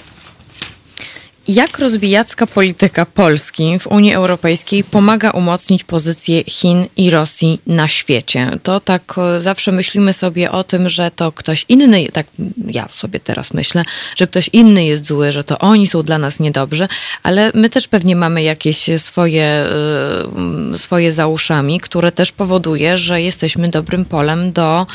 [1.51, 8.51] jak rozwijacka polityka Polski w Unii Europejskiej pomaga umocnić pozycję Chin i Rosji na świecie?
[8.63, 12.27] To tak e, zawsze myślimy sobie o tym, że to ktoś inny, tak
[12.67, 13.83] ja sobie teraz myślę,
[14.15, 16.87] że ktoś inny jest zły, że to oni są dla nas niedobrzy,
[17.23, 23.21] ale my też pewnie mamy jakieś swoje, e, swoje za uszami, które też powoduje, że
[23.21, 24.87] jesteśmy dobrym polem do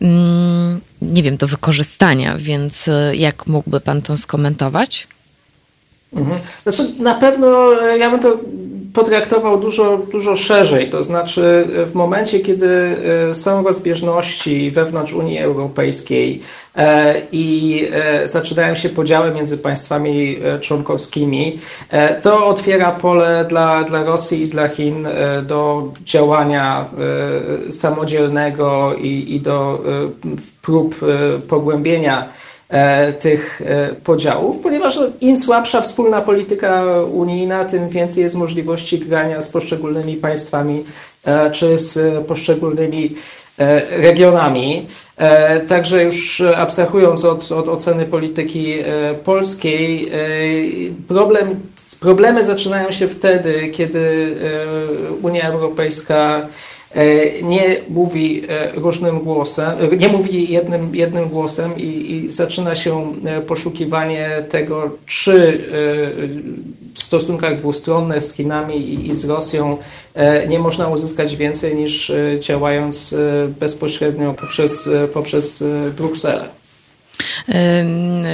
[0.00, 5.06] mm, nie wiem, do wykorzystania, więc e, jak mógłby Pan to skomentować?
[6.16, 6.38] Mhm.
[6.62, 8.38] Znaczy, na pewno e, ja bym to
[8.92, 10.90] potraktował dużo, dużo szerzej.
[10.90, 12.96] To znaczy, e, w momencie, kiedy
[13.30, 16.40] e, są rozbieżności wewnątrz Unii Europejskiej
[17.32, 17.88] i
[18.24, 21.58] zaczynają się podziały między państwami członkowskimi,
[22.22, 25.08] to otwiera pole dla, dla Rosji i dla Chin
[25.42, 26.88] do działania
[27.70, 29.82] samodzielnego i, i do
[30.62, 31.00] prób
[31.48, 32.28] pogłębienia
[33.18, 39.48] tych e, podziałów, ponieważ im słabsza wspólna polityka unijna, tym więcej jest możliwości grania z
[39.48, 40.84] poszczególnymi państwami
[41.24, 43.14] e, czy z poszczególnymi
[43.90, 44.86] regionami.
[45.68, 48.74] Także już abstrahując od, od oceny polityki
[49.24, 50.12] polskiej,
[51.08, 51.60] problem,
[52.00, 54.36] problemy zaczynają się wtedy, kiedy
[55.22, 56.46] Unia Europejska E,
[57.42, 63.12] nie mówi e, różnym głosem, e, nie mówi jednym, jednym głosem i, i zaczyna się
[63.46, 65.60] poszukiwanie tego, czy
[66.94, 69.76] w stosunkach dwustronnych z Chinami i z Rosją
[70.48, 73.14] nie można uzyskać więcej niż działając
[73.60, 75.64] bezpośrednio poprzez, poprzez
[75.96, 76.61] Brukselę.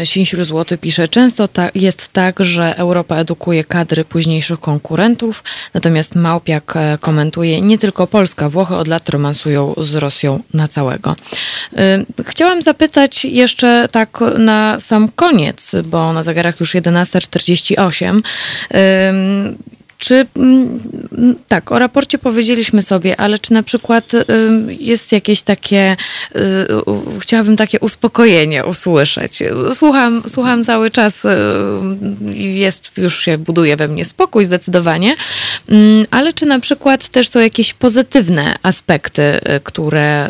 [0.04, 6.76] Sińsiur Złoty pisze, często ta, jest tak, że Europa edukuje kadry późniejszych konkurentów, natomiast Małpiak
[6.76, 11.16] e, komentuje, nie tylko Polska, Włochy od lat romansują z Rosją na całego.
[12.26, 18.22] Chciałam zapytać jeszcze tak na sam koniec, bo na zegarach już 11.48.
[19.98, 20.80] Czy mm,
[21.48, 24.12] tak, o raporcie powiedzieliśmy sobie, ale czy na przykład
[24.68, 25.96] jest jakieś takie,
[26.36, 26.40] y,
[27.20, 29.42] chciałabym takie uspokojenie usłyszeć.
[29.74, 31.28] Słucham, słucham cały czas y,
[32.34, 35.16] i jest, już się buduje we mnie spokój zdecydowanie,
[35.68, 40.28] mm, ale czy na przykład też są jakieś pozytywne aspekty, y, które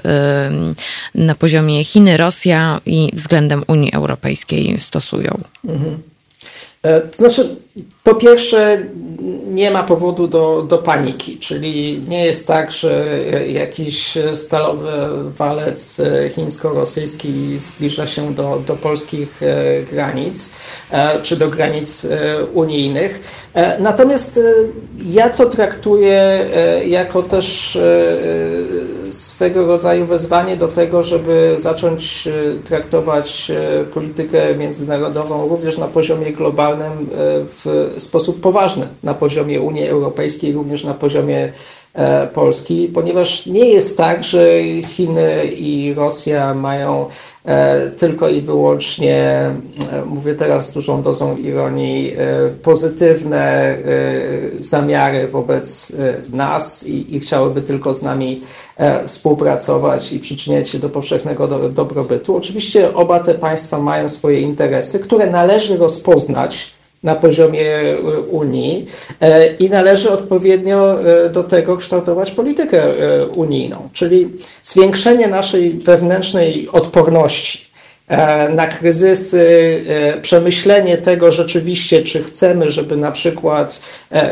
[1.14, 5.38] na poziomie Chiny, Rosja i względem Unii Europejskiej stosują?
[5.64, 6.02] Mhm.
[6.82, 7.56] E, to znaczy,
[8.04, 8.78] po pierwsze,
[9.48, 13.04] nie ma powodu do, do paniki, czyli nie jest tak, że
[13.48, 14.90] jakiś stalowy
[15.36, 16.00] walec
[16.30, 20.50] chińsko-rosyjski zbliża się do, do polskich e, granic
[20.90, 22.06] e, czy do granic
[22.54, 23.20] unijnych.
[23.78, 24.40] Natomiast
[25.06, 26.46] ja to traktuję
[26.86, 27.78] jako też
[29.10, 32.28] swego rodzaju wezwanie do tego, żeby zacząć
[32.64, 33.52] traktować
[33.94, 37.10] politykę międzynarodową również na poziomie globalnym
[37.58, 37.67] w
[37.98, 41.52] sposób poważny na poziomie Unii Europejskiej, również na poziomie
[42.34, 44.48] Polski, ponieważ nie jest tak, że
[44.88, 47.06] Chiny i Rosja mają
[47.98, 49.50] tylko i wyłącznie,
[50.06, 52.16] mówię teraz z dużą dozą ironii,
[52.62, 53.76] pozytywne
[54.60, 55.92] zamiary wobec
[56.32, 58.42] nas i, i chciałyby tylko z nami
[59.06, 62.36] współpracować i przyczyniać się do powszechnego dobrobytu.
[62.36, 67.96] Oczywiście oba te państwa mają swoje interesy, które należy rozpoznać na poziomie e,
[68.30, 68.86] Unii
[69.20, 72.82] e, i należy odpowiednio e, do tego kształtować politykę
[73.36, 74.28] unijną, czyli
[74.62, 77.67] zwiększenie naszej wewnętrznej odporności
[78.54, 79.84] na kryzysy,
[80.22, 83.80] przemyślenie tego rzeczywiście, czy chcemy, żeby na przykład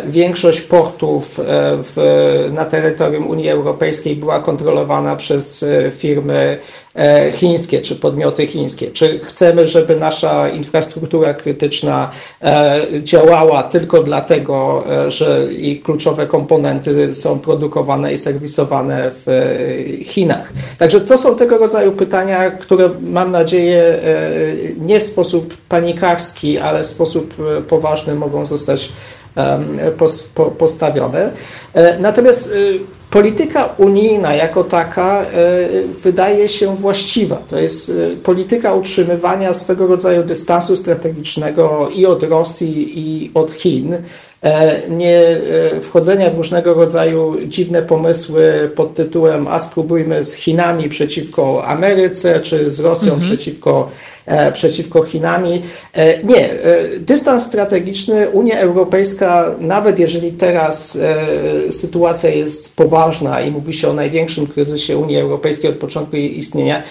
[0.07, 1.41] większość portów
[1.83, 5.64] w, na terytorium Unii Europejskiej była kontrolowana przez
[5.99, 6.59] firmy
[6.97, 8.91] E, chińskie czy podmioty chińskie.
[8.91, 12.11] Czy chcemy, żeby nasza infrastruktura krytyczna
[12.43, 19.27] e, działała tylko dlatego, e, że jej kluczowe komponenty są produkowane i serwisowane w
[20.05, 20.53] Chinach?
[20.79, 23.66] Także to są tego rodzaju pytania, które mam nadzieję
[24.81, 27.35] nie w sposób panikarski, ale w sposób
[27.69, 28.93] poważny mogą zostać
[30.59, 31.33] postawione.
[32.01, 32.55] Natomiast
[33.11, 35.27] Polityka unijna jako taka e,
[36.03, 37.37] wydaje się właściwa.
[37.37, 43.97] To jest e, polityka utrzymywania swego rodzaju dystansu strategicznego i od Rosji, i od Chin.
[44.43, 45.22] E, nie
[45.82, 52.70] wchodzenia w różnego rodzaju dziwne pomysły pod tytułem a spróbujmy z Chinami przeciwko Ameryce, czy
[52.70, 53.32] z Rosją mhm.
[53.32, 53.91] przeciwko
[54.26, 55.62] E, przeciwko Chinami.
[55.93, 60.99] E, nie, e, dystans strategiczny Unia Europejska, nawet jeżeli teraz
[61.70, 66.82] sytuacja jest poważna i mówi się o największym kryzysie Unii Europejskiej od początku jej istnienia,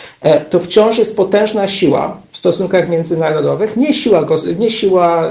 [0.49, 4.25] to wciąż jest potężna siła w stosunkach międzynarodowych, nie siła,
[4.59, 5.29] nie siła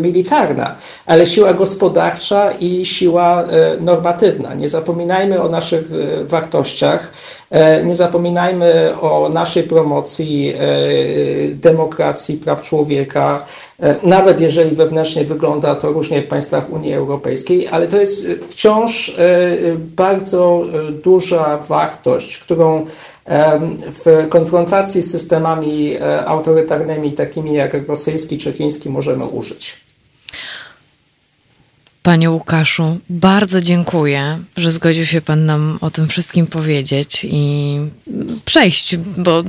[0.00, 0.74] militarna,
[1.06, 3.44] ale siła gospodarcza i siła
[3.80, 4.54] normatywna.
[4.54, 5.84] Nie zapominajmy o naszych
[6.24, 7.12] wartościach,
[7.84, 10.54] nie zapominajmy o naszej promocji
[11.54, 13.46] demokracji, praw człowieka,
[13.80, 19.08] e, nawet jeżeli wewnętrznie wygląda to różnie w państwach Unii Europejskiej, ale to jest wciąż
[19.18, 22.86] e, bardzo e, duża wartość, którą
[24.04, 25.96] w konfrontacji z systemami
[26.26, 29.84] autorytarnymi, takimi jak rosyjski czy chiński, możemy użyć.
[32.04, 37.76] Panie Łukaszu, bardzo dziękuję, że zgodził się Pan nam o tym wszystkim powiedzieć i
[38.44, 39.42] przejść, bo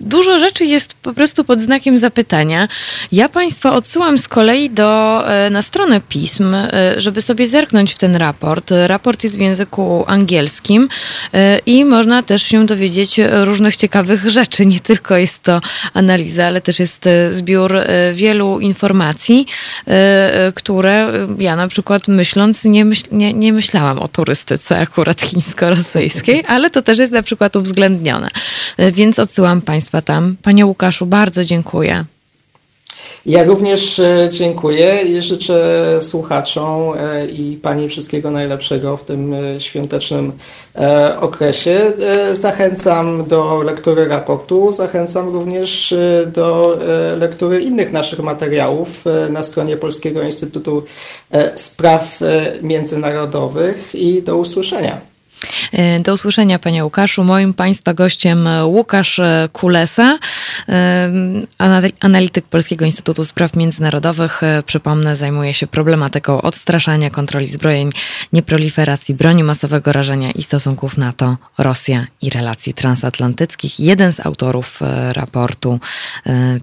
[0.00, 2.68] dużo rzeczy jest po prostu pod znakiem zapytania.
[3.12, 7.98] Ja Państwa odsyłam z kolei do, e, na stronę pism, e, żeby sobie zerknąć w
[7.98, 8.70] ten raport.
[8.86, 10.88] Raport jest w języku angielskim
[11.34, 14.66] e, i można też się dowiedzieć różnych ciekawych rzeczy.
[14.66, 15.60] Nie tylko jest to
[15.94, 17.74] analiza, ale też jest zbiór
[18.14, 19.46] wielu informacji,
[20.54, 26.70] które ja na przykład myśląc, nie, myśl, nie, nie myślałam o turystyce akurat chińsko-rosyjskiej, ale
[26.70, 28.30] to też jest na przykład uwzględnione.
[28.92, 30.36] Więc odsyłam Państwa tam.
[30.42, 32.04] Panie Łukaszu, bardzo dziękuję.
[33.26, 39.60] Ja również e, dziękuję i życzę słuchaczom e, i Pani wszystkiego najlepszego w tym e,
[39.60, 40.32] świątecznym
[41.20, 41.92] okresie.
[42.32, 45.94] Zachęcam do lektury raportu, zachęcam również
[46.26, 46.78] do
[47.18, 50.82] lektury innych naszych materiałów na stronie Polskiego Instytutu
[51.54, 52.20] Spraw
[52.62, 55.13] Międzynarodowych i do usłyszenia.
[55.72, 57.24] E, do usłyszenia, panie Łukaszu.
[57.24, 59.20] Moim państwa gościem Łukasz
[59.52, 60.18] Kulesa,
[60.68, 61.10] e,
[62.00, 64.42] analityk Polskiego Instytutu Spraw Międzynarodowych.
[64.42, 67.90] E, przypomnę, zajmuje się problematyką odstraszania, kontroli zbrojeń,
[68.32, 73.80] nieproliferacji broni masowego rażenia i stosunków NATO-Rosja i relacji transatlantyckich.
[73.80, 74.80] Jeden z autorów
[75.12, 75.80] raportu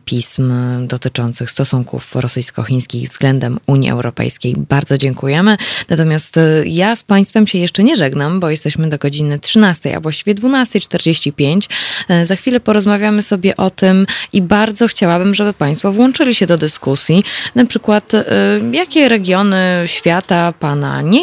[0.06, 0.54] pism
[0.88, 4.56] dotyczących stosunków rosyjsko-chińskich względem Unii Europejskiej.
[4.58, 5.58] Bardzo dziękujemy.
[5.90, 10.00] Natomiast ja z państwem się jeszcze nie żegnam, bo jesteśmy jesteśmy do godziny 13, a
[10.00, 11.70] właściwie 12.45.
[12.08, 16.58] E, za chwilę porozmawiamy sobie o tym i bardzo chciałabym, żeby Państwo włączyli się do
[16.58, 17.24] dyskusji.
[17.56, 18.26] Na przykład, e,
[18.72, 21.22] jakie regiony świata Pana nie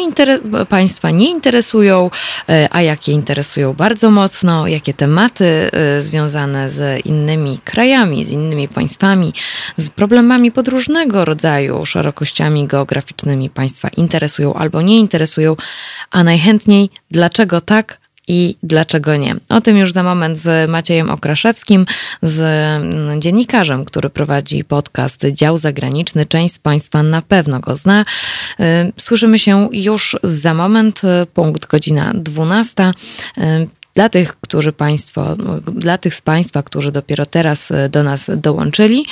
[0.69, 2.11] Państwa nie interesują,
[2.49, 9.33] e, a jakie interesują bardzo mocno, jakie tematy związane z innymi krajami, z innymi państwami,
[9.77, 15.55] z problemami podróżnego rodzaju, szerokościami geograficznymi Państwa interesują albo nie interesują,
[16.11, 17.99] a najchętniej dlaczego tak
[18.29, 19.35] i dlaczego nie.
[19.49, 21.85] O tym już za moment z Maciejem Okraszewskim,
[22.21, 26.25] z mm, dziennikarzem, który prowadzi podcast Dział Zagraniczny.
[26.25, 28.05] Część z Państwa na pewno go zna.
[28.59, 28.63] Y,
[28.97, 31.01] słyszymy się już za moment,
[31.33, 32.91] punkt godzina 12.
[33.93, 35.35] Dla tych, którzy państwo,
[35.75, 39.05] dla tych z Państwa, którzy dopiero teraz do nas dołączyli,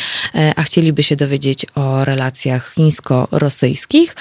[0.56, 4.16] a chcieliby się dowiedzieć o relacjach chińsko-rosyjskich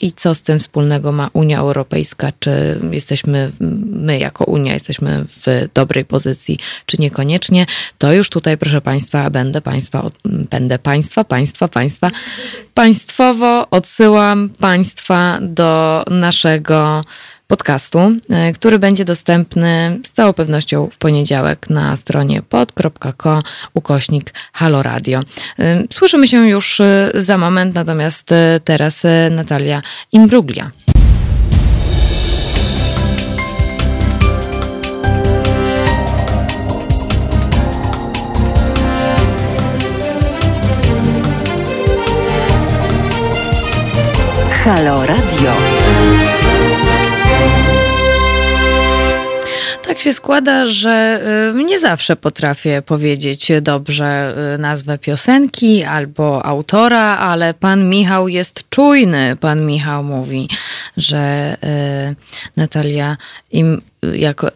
[0.00, 3.50] i co z tym wspólnego ma Unia Europejska, czy jesteśmy,
[3.90, 7.66] my jako Unia jesteśmy w dobrej pozycji, czy niekoniecznie,
[7.98, 12.10] to już tutaj, proszę Państwa, będę Państwa, będę Państwa, Państwa, Państwa,
[12.74, 17.04] państwowo odsyłam Państwa do naszego
[17.52, 17.98] podcastu,
[18.30, 23.42] e, który będzie dostępny z całą pewnością w poniedziałek na stronie pod.co
[23.74, 25.20] ukośnik Halo Radio.
[25.58, 28.30] E, słyszymy się już e, za moment, natomiast
[28.64, 29.82] teraz Natalia
[30.12, 30.70] Imbruglia.
[44.64, 45.06] Halo
[49.92, 51.20] Tak się składa, że
[51.54, 58.70] y, nie zawsze potrafię powiedzieć dobrze y, nazwę piosenki albo autora, ale pan Michał jest
[58.70, 59.36] czujny.
[59.40, 60.48] Pan Michał mówi,
[60.96, 61.56] że
[62.10, 62.14] y,
[62.56, 63.16] Natalia
[63.50, 63.82] im,
[64.14, 64.48] jako,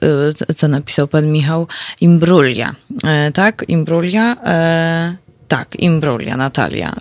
[0.56, 1.66] co napisał pan Michał?
[2.00, 2.74] Imbrulia.
[3.34, 4.36] Tak, Imbrulia.
[5.48, 6.92] Tak, Imbrulia, Natalia.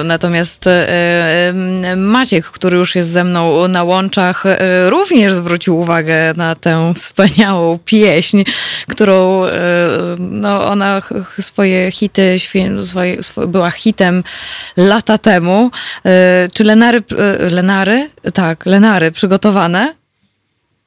[0.00, 1.52] E, natomiast e,
[1.96, 4.44] Maciek, który już jest ze mną na łączach,
[4.86, 8.42] również zwrócił uwagę na tę wspaniałą pieśń,
[8.88, 9.42] którą
[10.18, 11.02] no, ona
[11.40, 12.38] swoje hity
[12.82, 14.24] swoje, była hitem
[14.76, 15.70] lata temu.
[16.54, 17.02] Czy Lenary,
[17.50, 18.10] Lenary?
[18.34, 19.94] Tak, Lenary przygotowane?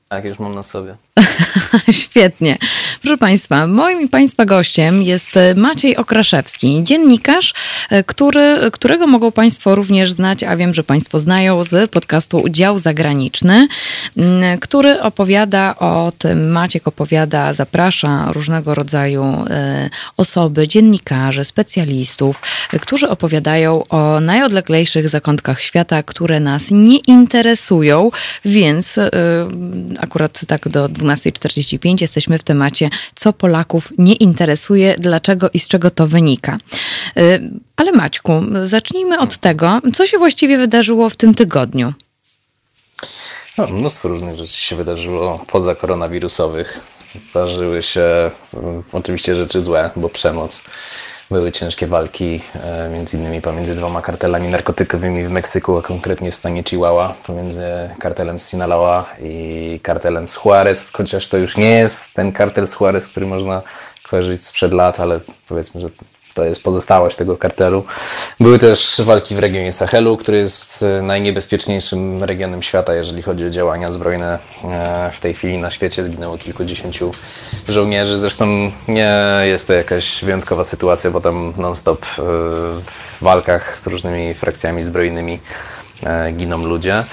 [0.10, 0.96] Tak, już mam na sobie.
[1.92, 2.58] Świetnie.
[3.02, 7.54] Proszę Państwa, moim i Państwa gościem jest Maciej Okraszewski, dziennikarz,
[7.90, 12.80] e, który, którego mogą Państwo również znać, a wiem, że Państwo znają z podcastu Dział
[12.80, 13.68] Zagraniczny,
[14.62, 22.42] który opowiada o tym, Maciek opowiada, zaprasza różnego rodzaju e, osoby, dziennikarzy, specjalistów,
[22.74, 28.12] e, którzy opowiadają o najodleglejszych zakątkach świata, które nas nie interesują,
[28.46, 29.00] więc
[30.00, 35.90] akurat tak do 12.45 jesteśmy w temacie, co Polaków nie interesuje, dlaczego i z czego
[35.90, 36.58] to wynika.
[37.18, 41.94] Y, ale Maćku, zacznijmy od tego, co się właściwie wydarzyło w tym tygodniu.
[43.58, 46.80] No, mnóstwo różnych rzeczy się wydarzyło poza koronawirusowych.
[47.16, 48.32] Zdarzyły się
[48.94, 50.64] oczywiście rzeczy złe, bo przemoc
[51.34, 56.36] były ciężkie walki, e, między innymi pomiędzy dwoma kartelami narkotykowymi w Meksyku, a konkretnie w
[56.36, 57.64] stanie Chihuahua, pomiędzy
[58.00, 62.80] kartelem z Sinaloa i kartelem z Juarez, chociaż to już nie jest ten kartel z
[62.80, 63.62] Juarez, który można
[64.10, 65.90] kojarzyć sprzed lat, ale powiedzmy, że
[66.34, 67.84] to jest pozostałość tego kartelu.
[68.40, 73.50] Były też walki w regionie Sahelu, który jest e, najniebezpieczniejszym regionem świata, jeżeli chodzi o
[73.50, 74.40] działania zbrojne.
[74.64, 77.12] E, w tej chwili na świecie zginęło kilkudziesięciu
[77.70, 78.18] żołnierzy.
[78.18, 82.22] Zresztą nie jest to jakaś wyjątkowa sytuacja, bo tam non-stop e,
[82.82, 85.40] w walkach z różnymi frakcjami zbrojnymi
[86.34, 87.04] giną ludzie.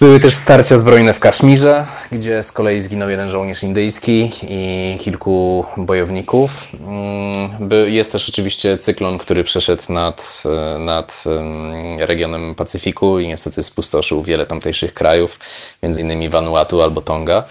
[0.00, 5.64] Były też starcia zbrojne w Kaszmirze, gdzie z kolei zginął jeden żołnierz indyjski i kilku
[5.76, 6.68] bojowników.
[6.86, 7.50] Mm,
[7.86, 10.42] jest też oczywiście cyklon, który przeszedł nad,
[10.78, 11.24] nad
[11.98, 15.40] regionem Pacyfiku i niestety spustoszył wiele tamtejszych krajów,
[15.82, 17.44] między innymi Vanuatu albo Tonga.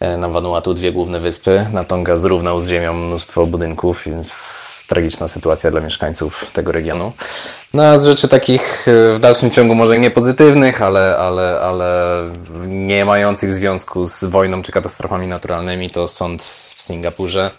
[0.00, 1.66] E, na Vanuatu dwie główne wyspy.
[1.72, 7.12] Na Tonga zrównał z ziemią mnóstwo budynków, więc tragiczna sytuacja dla mieszkańców tego regionu.
[7.74, 12.20] No a z rzeczy takich e, w dalszym ciągu może nie pozytywnych, ale, ale, ale
[12.66, 16.42] nie mających związku z wojną czy katastrofami naturalnymi, to sąd
[16.76, 17.50] w Singapurze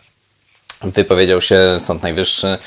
[0.84, 2.58] wypowiedział się, Sąd Najwyższy,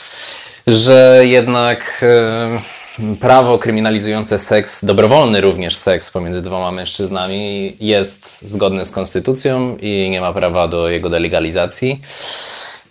[0.67, 2.80] że jednak e,
[3.21, 10.21] prawo kryminalizujące seks, dobrowolny również seks pomiędzy dwoma mężczyznami jest zgodne z konstytucją i nie
[10.21, 12.01] ma prawa do jego delegalizacji.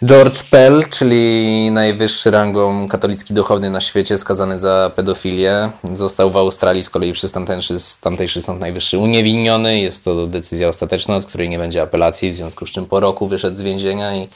[0.05, 6.83] George Pell, czyli najwyższy rangą katolicki duchowny na świecie, skazany za pedofilię, został w Australii
[6.83, 9.79] z kolei przez tamtejszy, tamtejszy Sąd Najwyższy uniewinniony.
[9.79, 13.27] Jest to decyzja ostateczna, od której nie będzie apelacji, w związku z czym po roku
[13.27, 14.27] wyszedł z więzienia i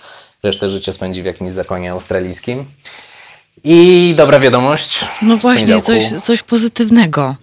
[0.44, 2.66] resztę życia spędzi w jakimś zakonie australijskim.
[3.64, 5.06] I dobra wiadomość.
[5.22, 7.36] No właśnie, coś, coś pozytywnego.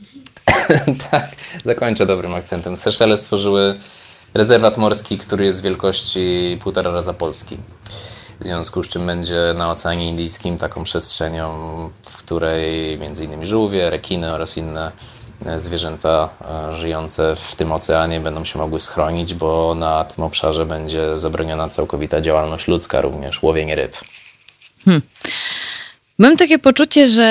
[1.11, 1.31] tak,
[1.65, 2.77] zakończę dobrym akcentem.
[2.77, 3.75] Seszele stworzyły
[4.35, 7.57] rezerwat morski, który jest wielkości półtora raza Polski.
[8.41, 11.51] W związku z czym będzie na Oceanie Indyjskim taką przestrzenią,
[12.07, 14.93] w której między innymi żółwie, rekiny oraz inne
[15.47, 16.29] e, zwierzęta
[16.71, 21.69] e, żyjące w tym oceanie będą się mogły schronić, bo na tym obszarze będzie zabroniona
[21.69, 23.97] całkowita działalność ludzka, również łowienie ryb.
[24.85, 25.03] Hmm.
[26.21, 27.23] Mam takie poczucie, że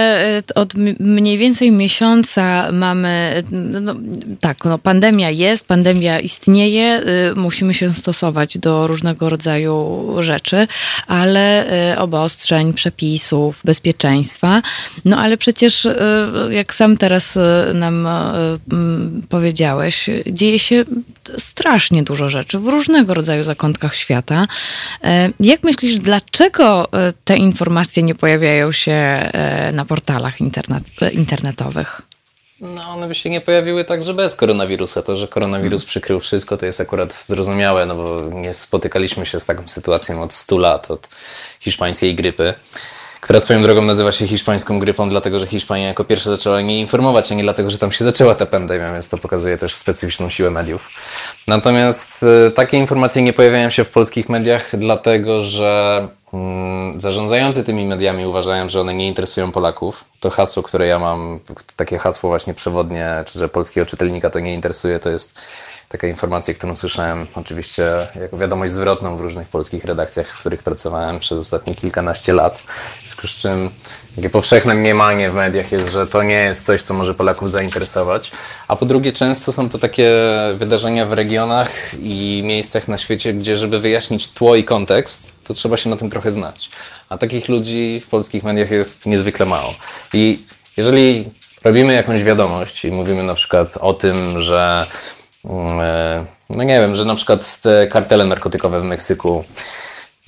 [0.51, 3.95] e, od mniej więcej miesiąca mamy, no, no,
[4.39, 10.67] tak, no, pandemia jest, pandemia istnieje, y, musimy się stosować do różnego rodzaju rzeczy,
[11.07, 14.61] ale y, obostrzeń, przepisów, bezpieczeństwa.
[15.05, 15.97] No ale przecież, y,
[16.49, 17.39] jak sam teraz
[17.73, 18.07] nam
[19.29, 20.85] powiedziałeś, dzieje się
[21.39, 24.47] strasznie dużo rzeczy w różnego rodzaju zakątkach świata.
[25.03, 26.87] E, jak myślisz, dlaczego
[27.25, 30.83] te informacje nie pojawiają się e, na portalach internet,
[31.13, 32.01] internetowych?
[32.61, 35.01] No, one by się nie pojawiły także bez koronawirusa.
[35.01, 35.87] To, że koronawirus hmm.
[35.87, 40.33] przykrył wszystko, to jest akurat zrozumiałe, no bo nie spotykaliśmy się z taką sytuacją od
[40.33, 41.09] 100 lat, od
[41.59, 42.53] hiszpańskiej grypy
[43.21, 47.31] która swoją drogą nazywa się hiszpańską grypą, dlatego że Hiszpania jako pierwsza zaczęła nie informować,
[47.31, 50.51] a nie dlatego, że tam się zaczęła ta pandemia, więc to pokazuje też specyficzną siłę
[50.51, 50.89] mediów.
[51.47, 57.85] Natomiast e, takie informacje nie pojawiają się w polskich mediach, dlatego że mm, zarządzający tymi
[57.85, 60.05] mediami uważają, że one nie interesują Polaków.
[60.19, 61.39] To hasło, które ja mam,
[61.75, 65.39] takie hasło właśnie przewodnie, czy że polskiego czytelnika to nie interesuje, to jest
[65.89, 71.19] taka informacja, którą słyszałem oczywiście jako wiadomość zwrotną w różnych polskich redakcjach, w których pracowałem
[71.19, 72.63] przez ostatnie kilkanaście lat.
[73.19, 73.69] Związku z czym
[74.15, 78.31] takie powszechne mniemanie w mediach jest, że to nie jest coś, co może Polaków zainteresować.
[78.67, 80.11] A po drugie, często są to takie
[80.55, 81.69] wydarzenia w regionach
[82.01, 86.09] i miejscach na świecie, gdzie żeby wyjaśnić tło i kontekst, to trzeba się na tym
[86.09, 86.69] trochę znać.
[87.09, 89.73] A takich ludzi w polskich mediach jest niezwykle mało.
[90.13, 90.39] I
[90.77, 91.25] jeżeli
[91.63, 94.85] robimy jakąś wiadomość i mówimy na przykład o tym, że
[95.45, 99.43] Mm, e, no nie wiem, że na przykład te kartele narkotykowe w Meksyku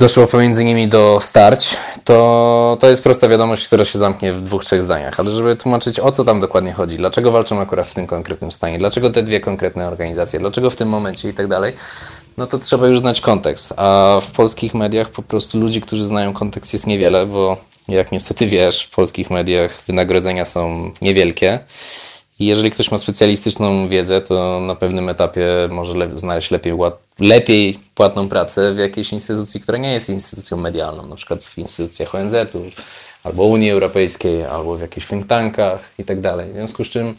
[0.02, 4.66] doszło pomiędzy nimi do starć, to, to jest prosta wiadomość, która się zamknie w dwóch,
[4.66, 5.20] trzech zdaniach.
[5.20, 8.80] Ale żeby tłumaczyć, o co tam dokładnie chodzi, dlaczego walczą akurat w tym konkretnym stanie,
[8.80, 11.74] dlaczego te dwie konkretne organizacje, dlaczego w tym momencie i tak dalej,
[12.38, 13.74] no to trzeba już znać kontekst.
[13.78, 18.48] A w polskich mediach po prostu ludzi, którzy znają kontekst jest niewiele, bo jak niestety
[18.48, 21.60] wiesz, w polskich mediach wynagrodzenia są niewielkie.
[22.42, 26.74] I jeżeli ktoś ma specjalistyczną wiedzę, to na pewnym etapie może le znaleźć lepiej,
[27.20, 32.16] lepiej płatną pracę w jakiejś instytucji, która nie jest instytucją medialną, na przykład w instytucjach
[32.16, 32.62] ONZ-u,
[33.24, 36.52] albo Unii Europejskiej, albo w jakichś think tankach i tak dalej.
[36.52, 37.16] W związku z czym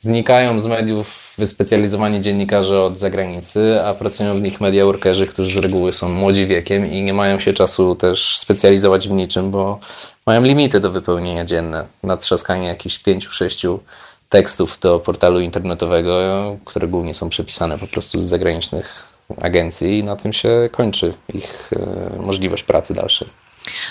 [0.00, 5.62] znikają z mediów wyspecjalizowani dziennikarze od zagranicy, a pracują w nich media workerzy, którzy z
[5.62, 9.78] reguły są młodzi wiekiem i nie mają się czasu też specjalizować w niczym, bo
[10.26, 11.86] mają limity do wypełnienia dzienne.
[12.02, 13.80] Natrzaskanie jakichś pięciu, sześciu
[14.28, 19.08] tekstów do portalu internetowego, które głównie są przepisane po prostu z zagranicznych
[19.40, 21.70] agencji i na tym się kończy ich
[22.16, 23.28] e, możliwość pracy dalszej.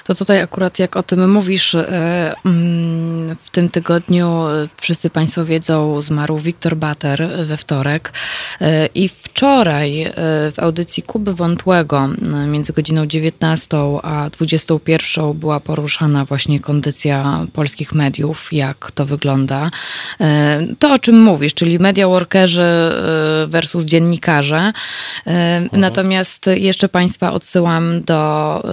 [0.04, 5.46] To tutaj akurat jak o tym mówisz, e, mm, w tym tygodniu e, wszyscy Państwo
[5.46, 8.14] wiedzą, zmarł Wiktor Bater we wtorek
[8.62, 10.12] e, i wczoraj
[10.52, 12.10] w audycji Kuby Wątłego
[12.48, 19.72] między godziną 19 a 21 była poruszana właśnie kondycja polskich mediów, jak to wygląda.
[20.80, 22.92] To o czym mówisz, czyli media workerzy
[23.48, 24.74] versus dziennikarze.
[25.26, 25.82] Mhm.
[25.82, 28.64] Natomiast jeszcze Państwa odsyłam do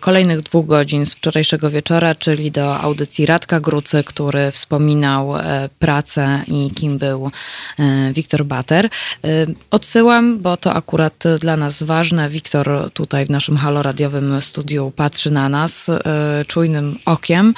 [0.00, 6.42] kolejnych dwóch godzin z wczorajszego wieczora, czyli do audycji Radka Grucy, który wspominał e, pracę
[6.46, 7.30] i kim był
[7.78, 8.86] e, Wiktor Bater.
[8.86, 8.88] E,
[9.70, 12.30] odsyłam, bo to akurat dla nas ważne.
[12.30, 15.90] Wiktor tutaj w naszym haloradiowym studiu patrzy na nas
[16.46, 17.54] czujnym okiem,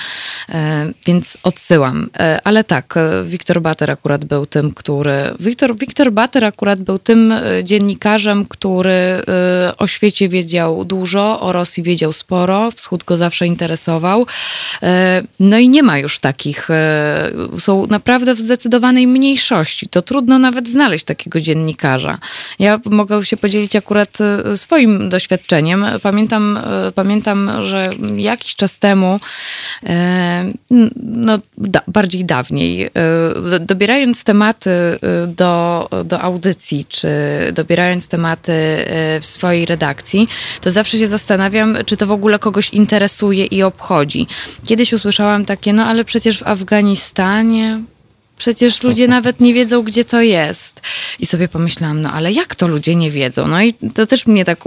[1.07, 2.11] więc odsyłam.
[2.45, 5.13] Ale tak, Wiktor Bater akurat był tym, który...
[5.41, 9.23] Wiktor, Wiktor Bater akurat był tym dziennikarzem, który
[9.79, 14.27] o świecie wiedział dużo, o Rosji wiedział sporo, wschód go zawsze interesował.
[14.83, 16.71] E, no i nie ma już takich.
[16.71, 19.89] E, są naprawdę w zdecydowanej mniejszości.
[19.89, 22.19] To trudno nawet znaleźć takiego dziennikarza.
[22.59, 25.87] Ja mogę się podzielić akurat e, swoim doświadczeniem.
[26.03, 26.59] Pamiętam,
[26.95, 29.21] pamiętam że jakiś czas temu,
[30.97, 32.91] no da, bardziej dawniej,
[33.61, 34.71] dobierając tematy
[35.27, 37.09] do, do audycji, czy
[37.53, 38.53] dobierając tematy
[39.21, 40.29] w swojej redakcji,
[40.61, 44.27] to zawsze się zastanawiam, czy to w ogóle kogoś interesuje i obchodzi.
[44.67, 47.81] Kiedyś usłyszałam takie, no ale przecież w Afganistanie
[48.39, 50.83] Przecież ludzie nawet nie wiedzą, gdzie to jest.
[51.19, 53.49] I sobie pomyślałam, no ale jak to ludzie nie wiedzą?
[53.49, 54.59] No i to też mnie tak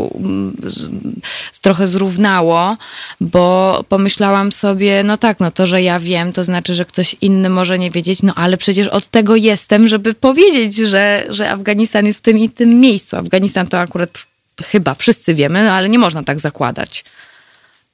[1.61, 2.77] trochę zrównało,
[3.21, 7.49] bo pomyślałam sobie, no tak, no to, że ja wiem, to znaczy, że ktoś inny
[7.49, 12.19] może nie wiedzieć, no ale przecież od tego jestem, żeby powiedzieć, że, że Afganistan jest
[12.19, 13.17] w tym i tym miejscu.
[13.17, 14.25] Afganistan to akurat
[14.65, 17.03] chyba wszyscy wiemy, no ale nie można tak zakładać.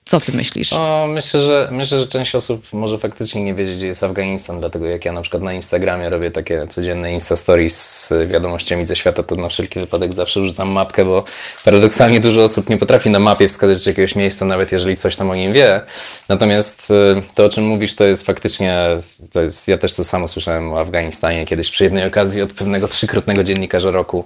[0.08, 0.74] Co ty myślisz?
[0.74, 4.86] O, myślę, że, myślę, że część osób może faktycznie nie wiedzieć, gdzie jest Afganistan, dlatego
[4.86, 9.24] jak ja na przykład na Instagramie robię takie codzienne Insta Stories z wiadomościami ze świata,
[9.24, 11.24] to na wszelki wypadek zawsze rzucam mapkę, bo
[11.66, 15.36] paradoksalnie dużo osób nie potrafi na mapie wskazać jakiegoś miejsca, nawet jeżeli coś tam o
[15.36, 15.82] nim wie.
[16.30, 16.94] Natomiast y,
[17.36, 18.88] to, o czym mówisz, to jest faktycznie,
[19.32, 22.88] to jest, ja też to samo słyszałem o Afganistanie kiedyś przy jednej okazji od pewnego
[22.88, 24.26] trzykrotnego dziennikarza roku.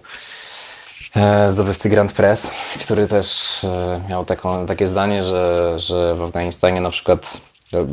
[1.15, 2.51] E, zdobywcy Grand Press,
[2.81, 7.41] który też e, miał taką, takie zdanie, że, że w Afganistanie na przykład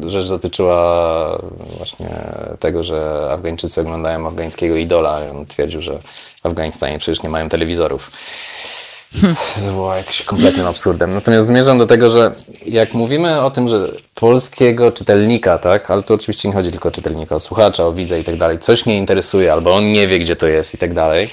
[0.06, 1.38] rzecz dotyczyła
[1.76, 2.10] właśnie
[2.60, 5.98] tego, że Afgańczycy oglądają afgańskiego idola i on twierdził, że
[6.42, 8.10] w Afganistanie przecież nie mają telewizorów.
[9.64, 11.14] To było jakimś kompletnym absurdem.
[11.14, 12.32] Natomiast zmierzam do tego, że
[12.66, 16.92] jak mówimy o tym, że polskiego czytelnika, tak, ale tu oczywiście nie chodzi tylko o
[16.92, 20.18] czytelnika, o słuchacza, o widza i tak dalej, coś nie interesuje, albo on nie wie,
[20.18, 21.30] gdzie to jest i tak dalej,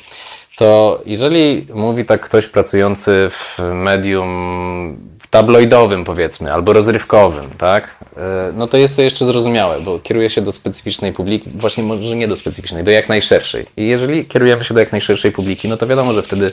[0.55, 8.67] to jeżeli mówi tak ktoś pracujący w medium tabloidowym powiedzmy, albo rozrywkowym, tak, e, no
[8.67, 12.35] to jest to jeszcze zrozumiałe, bo kieruje się do specyficznej publiki, właśnie może nie do
[12.35, 13.65] specyficznej, do jak najszerszej.
[13.77, 16.51] I jeżeli kierujemy się do jak najszerszej publiki, no to wiadomo, że wtedy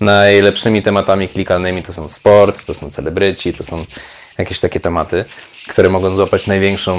[0.00, 3.84] najlepszymi tematami klikalnymi to są sport, to są celebryci, to są
[4.38, 5.24] jakieś takie tematy,
[5.68, 6.98] które mogą złapać największą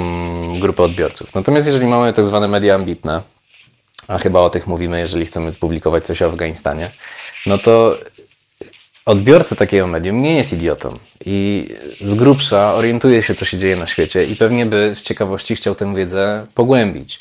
[0.60, 1.34] grupę odbiorców.
[1.34, 3.22] Natomiast jeżeli mamy tak zwane media ambitne,
[4.08, 6.90] a chyba o tych mówimy, jeżeli chcemy publikować coś o Afganistanie,
[7.46, 7.96] no to
[9.06, 11.68] odbiorca takiego medium nie jest idiotą i
[12.00, 15.74] z grubsza orientuje się, co się dzieje na świecie i pewnie by z ciekawości chciał
[15.74, 17.20] tę wiedzę pogłębić.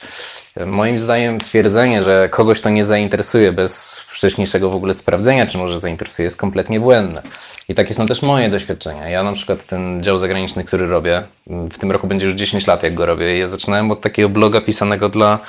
[0.65, 5.79] Moim zdaniem twierdzenie, że kogoś to nie zainteresuje bez wcześniejszego w ogóle sprawdzenia, czy może
[5.79, 7.21] zainteresuje, jest kompletnie błędne.
[7.69, 9.09] I takie są też moje doświadczenia.
[9.09, 12.83] Ja na przykład ten dział zagraniczny, który robię, w tym roku będzie już 10 lat,
[12.83, 13.37] jak go robię.
[13.37, 15.39] Ja zaczynałem od takiego bloga pisanego dla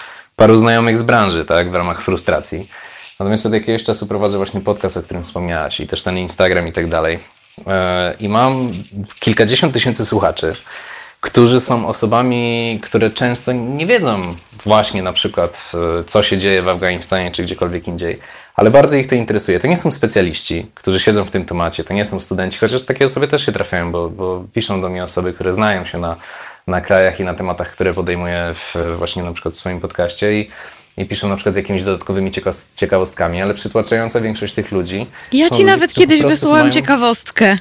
[0.40, 2.68] paru znajomych z branży, tak, w ramach frustracji.
[3.18, 6.72] Natomiast od jakiegoś czasu prowadzę właśnie podcast, o którym wspomniałaś i też ten Instagram i
[6.72, 7.18] tak dalej.
[7.66, 8.70] E, I mam
[9.20, 10.52] kilkadziesiąt tysięcy słuchaczy,
[11.20, 14.34] którzy są osobami, które często nie wiedzą
[14.64, 18.18] właśnie na przykład, e, co się dzieje w Afganistanie czy gdziekolwiek indziej,
[18.56, 19.60] ale bardzo ich to interesuje.
[19.60, 23.06] To nie są specjaliści, którzy siedzą w tym temacie, to nie są studenci, chociaż takie
[23.06, 26.16] osoby też się trafiają, bo, bo piszą do mnie osoby, które znają się na,
[26.66, 30.50] na krajach i na tematach, które podejmuję w, właśnie na przykład w swoim podcaście i
[30.96, 32.30] i piszą na przykład z jakimiś dodatkowymi
[32.74, 35.06] ciekawostkami, ale przytłaczająca większość tych ludzi.
[35.32, 36.72] Ja ci nawet kiedyś wysłałam mają...
[36.72, 37.58] ciekawostkę.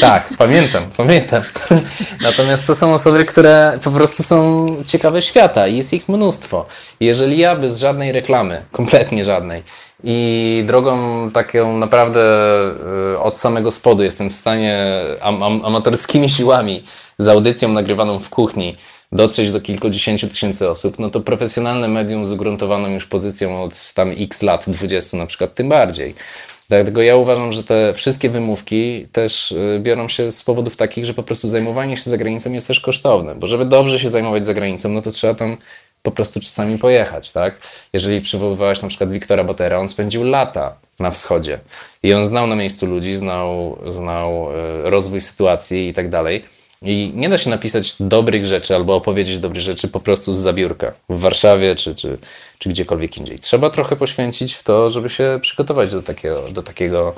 [0.00, 1.42] Tak, pamiętam, pamiętam.
[2.20, 6.66] Natomiast to są osoby, które po prostu są ciekawe świata i jest ich mnóstwo.
[7.00, 9.62] Jeżeli ja bez żadnej reklamy, kompletnie żadnej,
[10.04, 12.20] i drogą taką naprawdę
[13.14, 16.84] y, od samego spodu jestem w stanie am am amatorskimi siłami
[17.18, 18.76] z audycją nagrywaną w kuchni
[19.12, 24.14] dotrzeć do kilkudziesięciu tysięcy osób, no to profesjonalne medium z ugruntowaną już pozycją od tam
[24.18, 26.14] x lat, 20 na przykład, tym bardziej.
[26.68, 31.14] Dlatego ja uważam, że te wszystkie wymówki też y, biorą się z powodów takich, że
[31.14, 34.54] po prostu zajmowanie się za granicą jest też kosztowne, bo żeby dobrze się zajmować za
[34.54, 35.56] granicą, no to trzeba tam
[36.02, 37.60] po prostu czasami pojechać, tak?
[37.92, 41.58] Jeżeli przywoływałaś na przykład Wiktora Botera, on spędził lata na wschodzie
[42.02, 47.12] i on znał na miejscu ludzi, znał, znał y, rozwój sytuacji i tak dalej i
[47.14, 51.20] nie da się napisać dobrych rzeczy albo opowiedzieć dobrych rzeczy po prostu z zabiórka w
[51.20, 52.18] Warszawie czy, czy,
[52.58, 53.38] czy gdziekolwiek indziej.
[53.38, 57.14] Trzeba trochę poświęcić w to, żeby się przygotować do takiego, do takiego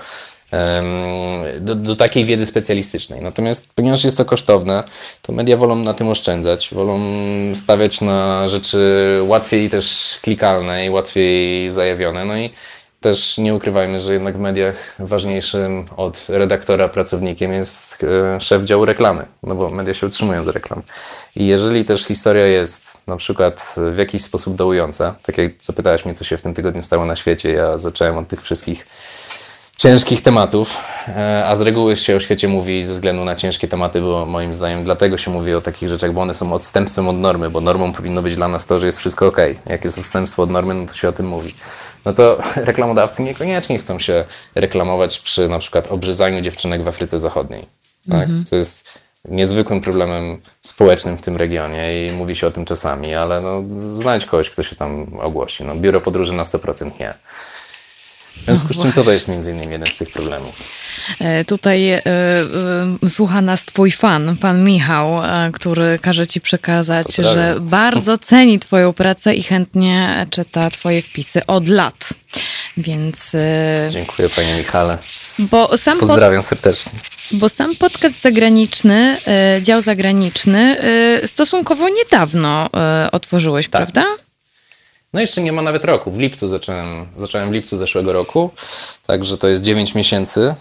[1.60, 3.22] do, do, takiej wiedzy specjalistycznej.
[3.22, 4.84] Natomiast ponieważ jest to kosztowne,
[5.22, 7.00] to media wolą na tym oszczędzać, wolą
[7.54, 8.78] stawiać na rzeczy
[9.26, 12.24] łatwiej też klikalne i łatwiej zajawione.
[12.24, 12.50] No i
[13.00, 18.84] też nie ukrywajmy, że jednak w mediach ważniejszym od redaktora pracownikiem jest e, szef działu
[18.84, 20.82] reklamy, no bo media się utrzymują do reklam.
[21.36, 26.14] I jeżeli też historia jest na przykład w jakiś sposób dołująca, tak jak zapytałeś mnie,
[26.14, 28.86] co się w tym tygodniu stało na świecie, ja zacząłem od tych wszystkich
[29.80, 30.76] ciężkich tematów,
[31.08, 34.54] e, a z reguły się o świecie mówi ze względu na ciężkie tematy, bo moim
[34.54, 37.92] zdaniem dlatego się mówi o takich rzeczach, bo one są odstępstwem od normy, bo normą
[37.92, 39.36] powinno być dla nas to, że jest wszystko ok.
[39.66, 41.54] Jak jest odstępstwo od normy, no to się o tym mówi.
[42.04, 44.24] No to reklamodawcy niekoniecznie chcą się
[44.54, 47.66] reklamować przy na przykład obrzezaniu dziewczynek w Afryce Zachodniej.
[48.10, 48.22] Tak?
[48.22, 48.44] Mhm.
[48.50, 53.40] To jest niezwykłym problemem społecznym w tym regionie i mówi się o tym czasami, ale
[53.40, 53.62] no,
[53.94, 55.64] znajdź kogoś, kto się tam ogłosi.
[55.64, 57.14] No, biuro podróży na 100% nie.
[58.36, 60.54] W związku z czym to jest między innymi jeden z tych problemów.
[61.18, 62.02] E, tutaj y,
[63.04, 65.20] y, słucha nas twój fan, pan Michał,
[65.52, 71.68] który każe ci przekazać, że bardzo ceni twoją pracę i chętnie czyta twoje wpisy od
[71.68, 72.08] lat.
[72.76, 73.36] Więc...
[73.90, 74.98] Dziękuję panie Michale.
[75.38, 76.48] Bo sam Pozdrawiam pod...
[76.48, 76.92] serdecznie.
[77.32, 79.16] Bo sam podcast zagraniczny,
[79.60, 80.76] dział zagraniczny
[81.26, 82.70] stosunkowo niedawno
[83.12, 83.72] otworzyłeś, tak.
[83.72, 84.29] prawda?
[85.12, 86.10] No jeszcze nie ma nawet roku.
[86.10, 88.50] W lipcu zacząłem, zacząłem w lipcu zeszłego roku,
[89.06, 90.54] także to jest 9 miesięcy.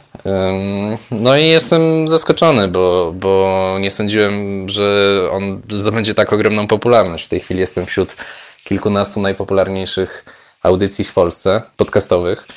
[1.12, 7.26] No i jestem zaskoczony, bo, bo nie sądziłem, że on zdobędzie tak ogromną popularność.
[7.26, 8.16] W tej chwili jestem wśród
[8.64, 10.26] kilkunastu najpopularniejszych
[10.64, 12.48] audycji w Polsce, podcastowych.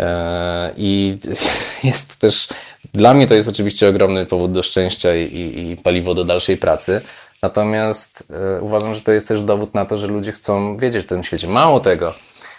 [0.00, 1.18] E, I
[1.84, 2.48] jest też,
[2.94, 6.56] dla mnie to jest oczywiście ogromny powód do szczęścia i, i, i paliwo do dalszej
[6.56, 7.00] pracy.
[7.42, 8.24] Natomiast
[8.58, 11.24] e, uważam, że to jest też dowód na to, że ludzie chcą wiedzieć o tym
[11.24, 11.48] świecie.
[11.48, 12.14] Mało tego,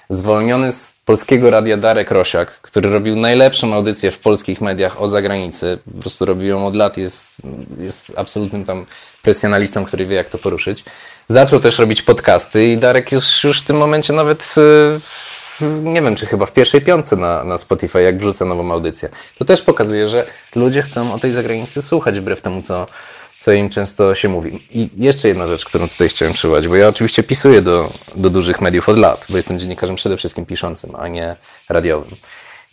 [0.10, 5.80] zwolniony z polskiego radia Darek Rosiak, który robił najlepszą audycję w polskich mediach o zagranicy,
[5.96, 7.42] po prostu robił ją od lat, jest,
[7.80, 8.86] jest absolutnym tam
[9.22, 10.84] presjonalistą, który wie jak to poruszyć.
[11.28, 15.00] Zaczął też robić podcasty i Darek jest już w tym momencie nawet e,
[15.84, 19.10] nie wiem, czy chyba w pierwszej piątce na, na Spotify, jak wrzucę nową audycję.
[19.38, 20.26] To też pokazuje, że
[20.56, 22.88] ludzie chcą o tej zagranicy słuchać, wbrew temu, co,
[23.40, 24.60] co im często się mówi.
[24.72, 28.62] I jeszcze jedna rzecz, którą tutaj chciałem przywołać, bo ja oczywiście pisuję do, do dużych
[28.62, 31.36] mediów od lat, bo jestem dziennikarzem przede wszystkim piszącym, a nie
[31.70, 32.16] radiowym.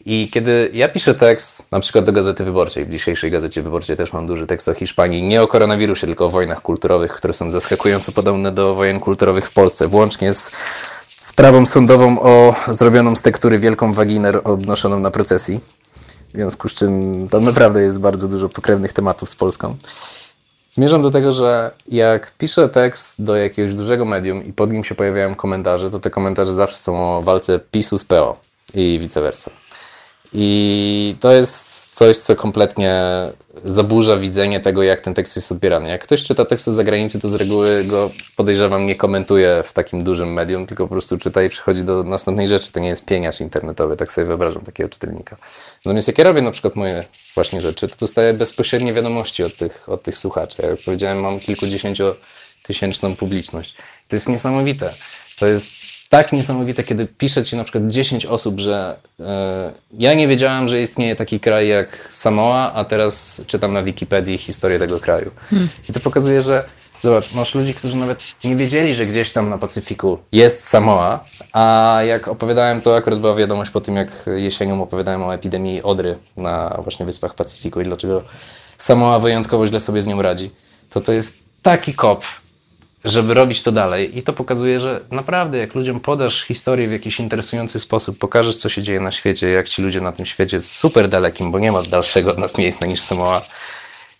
[0.06, 4.12] I kiedy ja piszę tekst, na przykład do Gazety Wyborczej, w dzisiejszej Gazecie Wyborczej też
[4.12, 8.12] mam duży tekst o Hiszpanii, nie o koronawirusie, tylko o wojnach kulturowych, które są zaskakująco
[8.12, 10.50] podobne do wojen kulturowych w Polsce, włącznie z
[11.06, 15.60] sprawą sądową o zrobioną z tektury wielką waginę obnoszoną na procesji.
[16.28, 19.76] W związku z czym to naprawdę jest bardzo dużo pokrewnych tematów z Polską.
[20.76, 24.94] Zmierzam do tego, że jak piszę tekst do jakiegoś dużego medium i pod nim się
[24.94, 28.40] pojawiają komentarze, to te komentarze zawsze są o walce PiSu z PO
[28.74, 29.50] i vice versa.
[30.32, 33.02] I to jest coś, co kompletnie
[33.64, 35.88] zaburza widzenie tego, jak ten tekst jest odbierany.
[35.88, 40.04] Jak ktoś czyta tekst z zagranicy, to z reguły go podejrzewam nie komentuje w takim
[40.04, 42.72] dużym medium, tylko po prostu czyta i przechodzi do następnej rzeczy.
[42.72, 45.36] To nie jest pieniacz internetowy, tak sobie wyobrażam takiego czytelnika.
[45.84, 47.04] Natomiast jak ja robię na przykład moje
[47.36, 50.62] właśnie rzeczy, to dostaję bezpośrednie wiadomości od tych, od tych słuchaczy.
[50.62, 53.74] Jak powiedziałem, mam kilkudziesięciotysięczną publiczność.
[54.08, 54.94] To jest niesamowite.
[55.38, 55.70] To jest
[56.08, 60.82] tak niesamowite, kiedy pisze ci na przykład 10 osób, że e, ja nie wiedziałem, że
[60.82, 65.30] istnieje taki kraj jak Samoa, a teraz czytam na Wikipedii historię tego kraju.
[65.50, 65.68] Hmm.
[65.88, 66.64] I to pokazuje, że
[67.02, 71.98] zobacz, masz ludzi, którzy nawet nie wiedzieli, że gdzieś tam na Pacyfiku jest Samoa, a
[72.06, 76.78] jak opowiadałem, to akurat była wiadomość po tym, jak jesienią opowiadałem o epidemii Odry na
[76.82, 78.22] właśnie Wyspach Pacyfiku i dlaczego
[78.78, 80.50] Samoa wyjątkowo źle sobie z nią radzi.
[80.90, 82.24] To to jest taki kop,
[83.04, 84.18] żeby robić to dalej.
[84.18, 88.68] I to pokazuje, że naprawdę, jak ludziom podasz historię w jakiś interesujący sposób, pokażesz, co
[88.68, 91.82] się dzieje na świecie, jak ci ludzie na tym świecie super dalekim, bo nie ma
[91.82, 93.42] dalszego od nas miejsca niż Samoa,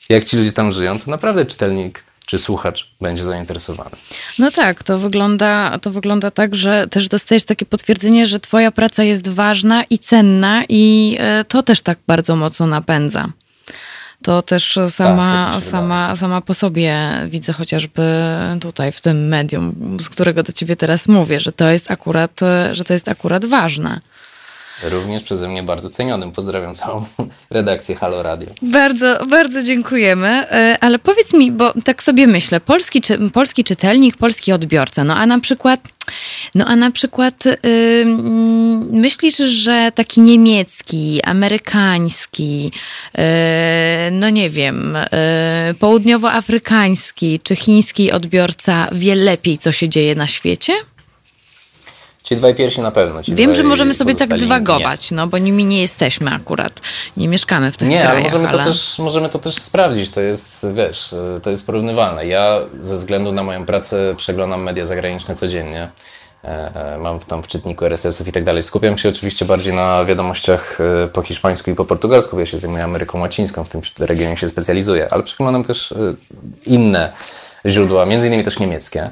[0.09, 3.91] jak ci ludzie tam żyją, to naprawdę czytelnik czy słuchacz będzie zainteresowany.
[4.39, 9.05] No tak, to wygląda, to wygląda tak, że też dostajesz takie potwierdzenie, że twoja praca
[9.05, 13.29] jest ważna i cenna i e, to też tak bardzo mocno napędza
[14.23, 16.99] to też sama, tak, sama, sama po sobie
[17.29, 18.03] widzę chociażby
[18.61, 22.41] tutaj w tym medium, z którego do ciebie teraz mówię, że to jest akurat,
[22.73, 24.01] że to jest akurat ważne.
[24.83, 26.33] Również przeze mnie bardzo cenionym.
[26.33, 27.05] Pozdrawiam całą
[27.51, 28.49] redakcję Halo Radio.
[28.63, 30.29] Bardzo, bardzo dziękujemy.
[30.29, 35.17] E, ale powiedz mi, bo tak sobie myślę, polski, czy, polski czytelnik, polski odbiorca, no
[35.17, 35.81] a na przykład
[36.55, 37.55] no a na przykład yy,
[38.91, 42.73] myślisz, że taki niemiecki, amerykański,
[43.19, 43.23] yy,
[44.13, 44.99] no nie wiem,
[45.69, 50.73] yy, południowoafrykański czy chiński odbiorca wie lepiej, co się dzieje na świecie?
[52.27, 53.21] Ci dwaj pierwsi na pewno.
[53.29, 56.81] Wiem, że możemy sobie tak dywagować, no bo nimi nie jesteśmy akurat.
[57.17, 58.13] Nie mieszkamy w tych nie, krajach.
[58.13, 58.59] Nie, ale możemy, ale...
[58.59, 60.11] To też, możemy to też sprawdzić.
[60.11, 62.27] To jest, wiesz, to jest porównywalne.
[62.27, 65.91] Ja ze względu na moją pracę przeglądam media zagraniczne codziennie.
[66.45, 68.63] E, e, mam tam w czytniku RSS-ów i tak dalej.
[68.63, 72.85] Skupiam się oczywiście bardziej na wiadomościach e, po hiszpańsku i po portugalsku, ja się zajmuję
[72.85, 75.95] Ameryką Łacińską, w tym regionie się specjalizuję, ale przeglądam też
[76.67, 77.13] inne
[77.67, 79.11] źródła, między innymi też niemieckie.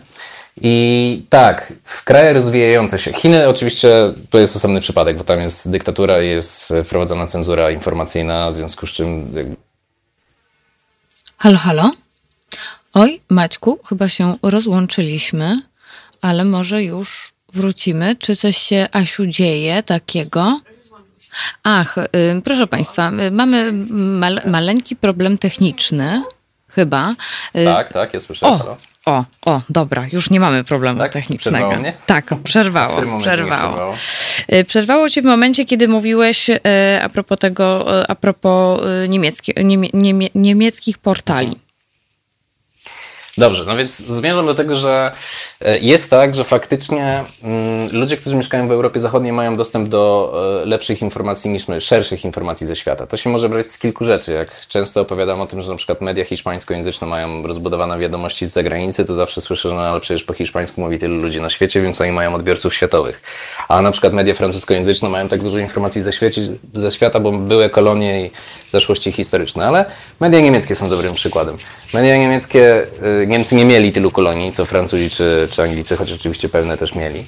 [0.60, 5.70] I tak, w krajach rozwijające się, Chiny oczywiście to jest osobny przypadek, bo tam jest
[5.70, 9.34] dyktatura i jest wprowadzana cenzura informacyjna, w związku z czym.
[11.38, 11.90] Halo, halo?
[12.94, 15.62] Oj, Maćku, chyba się rozłączyliśmy,
[16.20, 18.16] ale może już wrócimy.
[18.16, 20.60] Czy coś się, Asiu, dzieje takiego?
[21.62, 26.22] Ach, y, proszę Państwa, y, mamy mal, maleńki problem techniczny,
[26.68, 27.14] chyba.
[27.56, 28.46] Y, tak, tak, ja słyszę.
[28.46, 28.76] O, halo.
[29.06, 31.12] O, o, dobra, już nie mamy problemu tak?
[31.12, 31.56] technicznego.
[31.56, 31.92] Przerwało mnie?
[32.06, 32.92] Tak, przerwało.
[32.92, 33.20] W przerwało.
[33.20, 33.94] przerwało.
[34.52, 36.60] Y, przerwało cię w momencie, kiedy mówiłeś y,
[37.02, 41.63] a propos tego, y, a propos niemieckie, niemie, niemie, niemieckich portali.
[43.38, 45.12] Dobrze, no więc zmierzam do tego, że
[45.60, 50.34] e, jest tak, że faktycznie mm, ludzie, którzy mieszkają w Europie Zachodniej mają dostęp do
[50.62, 53.06] e, lepszych informacji niż my, szerszych informacji ze świata.
[53.06, 54.32] To się może brać z kilku rzeczy.
[54.32, 59.04] Jak często opowiadam o tym, że na przykład media hiszpańskojęzyczne mają rozbudowane wiadomości z zagranicy,
[59.04, 62.00] to zawsze słyszę, że no, ale przecież po hiszpańsku mówi tylu ludzi na świecie, więc
[62.00, 63.22] oni mają odbiorców światowych.
[63.68, 66.42] A na przykład media francuskojęzyczne mają tak dużo informacji ze, świecie,
[66.74, 68.30] ze świata, bo były kolonie i
[68.70, 69.66] zaszłości historyczne.
[69.66, 69.84] Ale
[70.20, 71.56] media niemieckie są dobrym przykładem.
[71.94, 72.86] Media niemieckie
[73.22, 76.94] y, Niemcy nie mieli tylu kolonii, co Francuzi czy, czy Anglicy, choć oczywiście pewne też
[76.94, 77.24] mieli.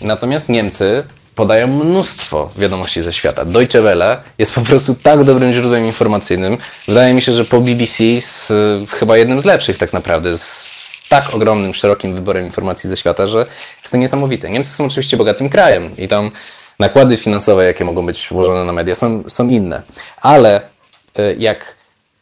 [0.00, 3.44] Natomiast Niemcy podają mnóstwo wiadomości ze świata.
[3.44, 6.58] Deutsche Welle jest po prostu tak dobrym źródłem informacyjnym.
[6.88, 8.52] Wydaje mi się, że po BBC z,
[8.90, 10.78] chyba jednym z lepszych tak naprawdę, z
[11.08, 13.38] tak ogromnym, szerokim wyborem informacji ze świata, że
[13.82, 14.50] jest to niesamowite.
[14.50, 16.30] Niemcy są oczywiście bogatym krajem i tam
[16.78, 19.82] nakłady finansowe, jakie mogą być włożone na media, są, są inne.
[20.22, 20.60] Ale
[21.18, 21.77] y, jak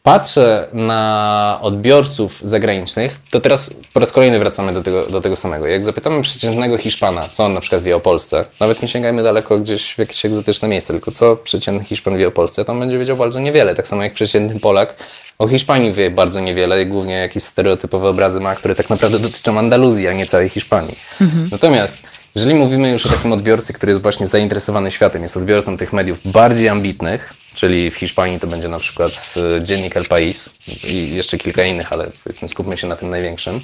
[0.07, 5.67] patrzę na odbiorców zagranicznych, to teraz po raz kolejny wracamy do tego, do tego samego.
[5.67, 9.59] Jak zapytamy przeciętnego Hiszpana, co on na przykład wie o Polsce, nawet nie sięgajmy daleko
[9.59, 12.99] gdzieś w jakieś egzotyczne miejsce, tylko co przeciętny Hiszpan wie o Polsce, to on będzie
[12.99, 13.75] wiedział bardzo niewiele.
[13.75, 14.95] Tak samo jak przeciętny Polak
[15.39, 19.59] o Hiszpanii wie bardzo niewiele i głównie jakieś stereotypowe obrazy ma, które tak naprawdę dotyczą
[19.59, 20.95] Andaluzji, a nie całej Hiszpanii.
[21.21, 21.49] Mhm.
[21.51, 22.03] Natomiast
[22.35, 26.31] jeżeli mówimy już o takim odbiorcy, który jest właśnie zainteresowany światem, jest odbiorcą tych mediów
[26.31, 30.49] bardziej ambitnych, czyli w Hiszpanii to będzie na przykład e, dziennik El País
[30.83, 33.61] i jeszcze kilka innych, ale powiedzmy skupmy się na tym największym,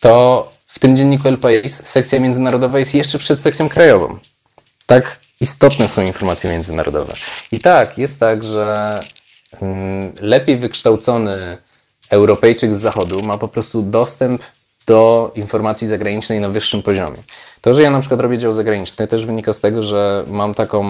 [0.00, 4.18] to w tym dzienniku El País sekcja międzynarodowa jest jeszcze przed sekcją krajową.
[4.86, 7.12] Tak istotne są informacje międzynarodowe.
[7.52, 9.00] I tak, jest tak, że
[9.62, 11.58] mm, lepiej wykształcony
[12.10, 14.42] Europejczyk z Zachodu ma po prostu dostęp
[14.86, 17.16] do informacji zagranicznej na wyższym poziomie.
[17.60, 20.84] To, że ja na przykład robię dział zagraniczny, też wynika z tego, że mam taką,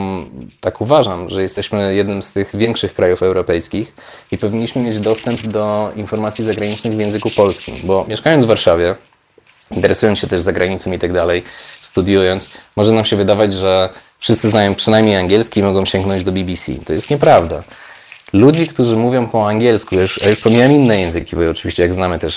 [0.61, 3.94] tak uważam, że jesteśmy jednym z tych większych krajów europejskich
[4.30, 8.94] i powinniśmy mieć dostęp do informacji zagranicznych w języku polskim, bo mieszkając w Warszawie,
[9.70, 11.42] interesując się też zagranicą i tak dalej,
[11.80, 13.88] studiując, może nam się wydawać, że
[14.18, 16.72] wszyscy znają przynajmniej angielski i mogą sięgnąć do BBC.
[16.86, 17.62] To jest nieprawda
[18.33, 22.37] ludzi, którzy mówią po angielsku, już, już pomijam inne języki, bo oczywiście jak znamy też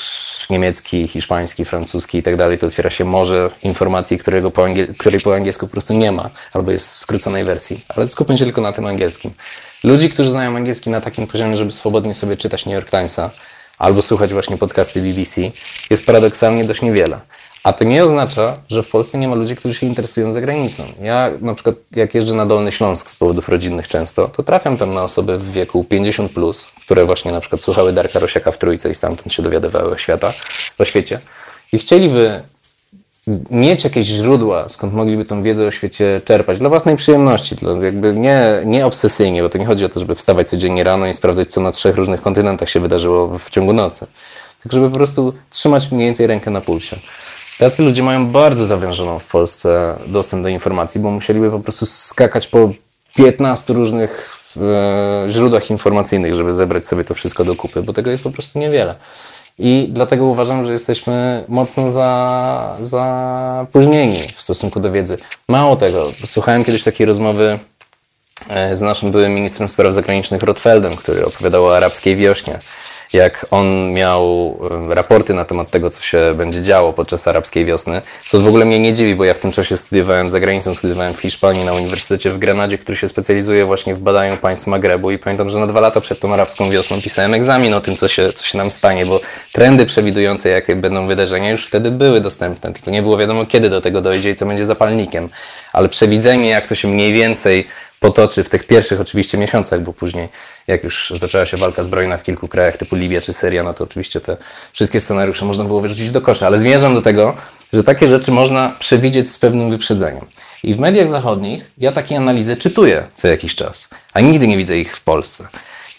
[0.50, 5.20] niemiecki, hiszpański, francuski i tak dalej, to otwiera się morze informacji, którego po angiel- której
[5.20, 7.86] po angielsku po prostu nie ma, albo jest w skróconej wersji.
[7.88, 9.32] Ale skupmy się tylko na tym angielskim.
[9.84, 13.30] Ludzi, którzy znają angielski na takim poziomie, żeby swobodnie sobie czytać New York Timesa,
[13.78, 15.42] albo słuchać właśnie podcasty BBC,
[15.90, 17.20] jest paradoksalnie dość niewiele.
[17.64, 20.84] A to nie oznacza, że w Polsce nie ma ludzi, którzy się interesują zagranicą.
[21.01, 24.93] Ja na przykład jak jeżdżę na Dolny Śląsk z powodów rodzinnych często, to trafiam tam
[24.93, 28.89] na osoby w wieku 50+, plus, które właśnie na przykład słuchały Darka Rosiaka w Trójce
[28.89, 30.34] i stamtąd się dowiadywały o, świata,
[30.80, 31.20] o świecie.
[31.72, 32.41] I chcieliby
[33.51, 38.14] mieć jakieś źródła, skąd mogliby tą wiedzę o świecie czerpać dla własnej przyjemności, dla jakby
[38.14, 41.47] nie, nie obsesyjnie, bo to nie chodzi o to, żeby wstawać codziennie rano i sprawdzać,
[41.47, 44.07] co na trzech różnych kontynentach się wydarzyło w ciągu nocy.
[44.62, 46.99] Tylko żeby po prostu trzymać mniej więcej rękę na pulsie.
[47.60, 52.47] Tacy ludzie mają bardzo zawężoną w Polsce dostęp do informacji, bo musieliby po prostu skakać
[52.47, 52.70] po
[53.16, 58.24] 15 różnych e, źródłach informacyjnych, żeby zebrać sobie to wszystko do kupy, bo tego jest
[58.24, 58.95] po prostu niewiele.
[59.57, 65.18] I dlatego uważam, że jesteśmy mocno za, zapóźnieni w stosunku do wiedzy.
[65.49, 67.60] Mało tego, słuchałem kiedyś takiej rozmowy
[68.49, 72.60] e, z naszym byłym ministrem spraw zagranicznych Rotfeldem, który opowiadał o arabskiej wiośnie
[73.14, 74.57] jak on miał
[74.89, 78.80] raporty na temat tego, co się będzie działo podczas arabskiej wiosny, co w ogóle mnie
[78.80, 82.32] nie dziwi, bo ja w tym czasie studiowałem za granicą, studiowałem w Hiszpanii na Uniwersytecie
[82.32, 85.80] w Granadzie, który się specjalizuje właśnie w badaniu państw Magrebu i pamiętam, że na dwa
[85.80, 89.05] lata przed tą arabską wiosną pisałem egzamin o tym, co się, co się nam stanie,
[89.05, 89.20] bo
[89.53, 93.82] trendy przewidujące, jakie będą wydarzenia, już wtedy były dostępne, tylko nie było wiadomo, kiedy do
[93.82, 95.30] tego dojdzie i co będzie zapalnikiem.
[95.74, 97.68] Ale przewidzenie, jak to się mniej więcej
[98.00, 100.30] potoczy w tych pierwszych oczywiście miesiącach, bo później
[100.68, 103.84] jak już zaczęła się walka zbrojna w kilku krajach typu Libia czy Syria, no to
[103.84, 104.38] oczywiście te
[104.74, 107.36] wszystkie scenariusze można było wyrzucić do kosza, ale zmierzam do tego,
[107.74, 110.26] że takie rzeczy można przewidzieć z pewnym wyprzedzeniem.
[110.64, 114.78] I w mediach zachodnich ja takie analizy czytuję co jakiś czas, a nigdy nie widzę
[114.78, 115.47] ich w Polsce.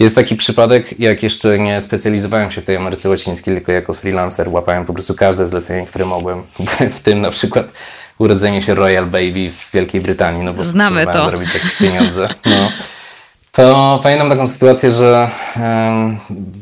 [0.00, 4.48] Jest taki przypadek, jak jeszcze nie specjalizowałem się w tej Ameryce Łacińskiej, tylko jako freelancer
[4.48, 6.42] łapałem po prostu każde zlecenie, które mogłem,
[6.98, 7.66] w tym na przykład
[8.20, 11.30] urodzenie się Royal Baby w Wielkiej Brytanii, no bo Znamy to.
[11.30, 12.28] zrobić jakieś pieniądze.
[12.44, 12.72] No.
[13.52, 15.30] To pamiętam taką sytuację, że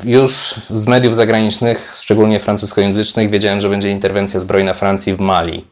[0.04, 5.64] już z mediów zagranicznych, szczególnie francuskojęzycznych, wiedziałem, że będzie interwencja zbrojna Francji w Mali.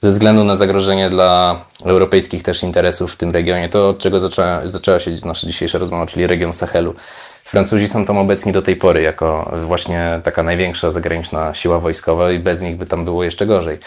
[0.00, 3.68] Ze względu na zagrożenie dla europejskich też interesów w tym regionie.
[3.68, 6.94] To, od czego zaczęła, zaczęła się nasza dzisiejsza rozmowa, czyli region Sahelu.
[7.44, 12.38] Francuzi są tam obecni do tej pory jako właśnie taka największa zagraniczna siła wojskowa i
[12.38, 13.78] bez nich by tam było jeszcze gorzej.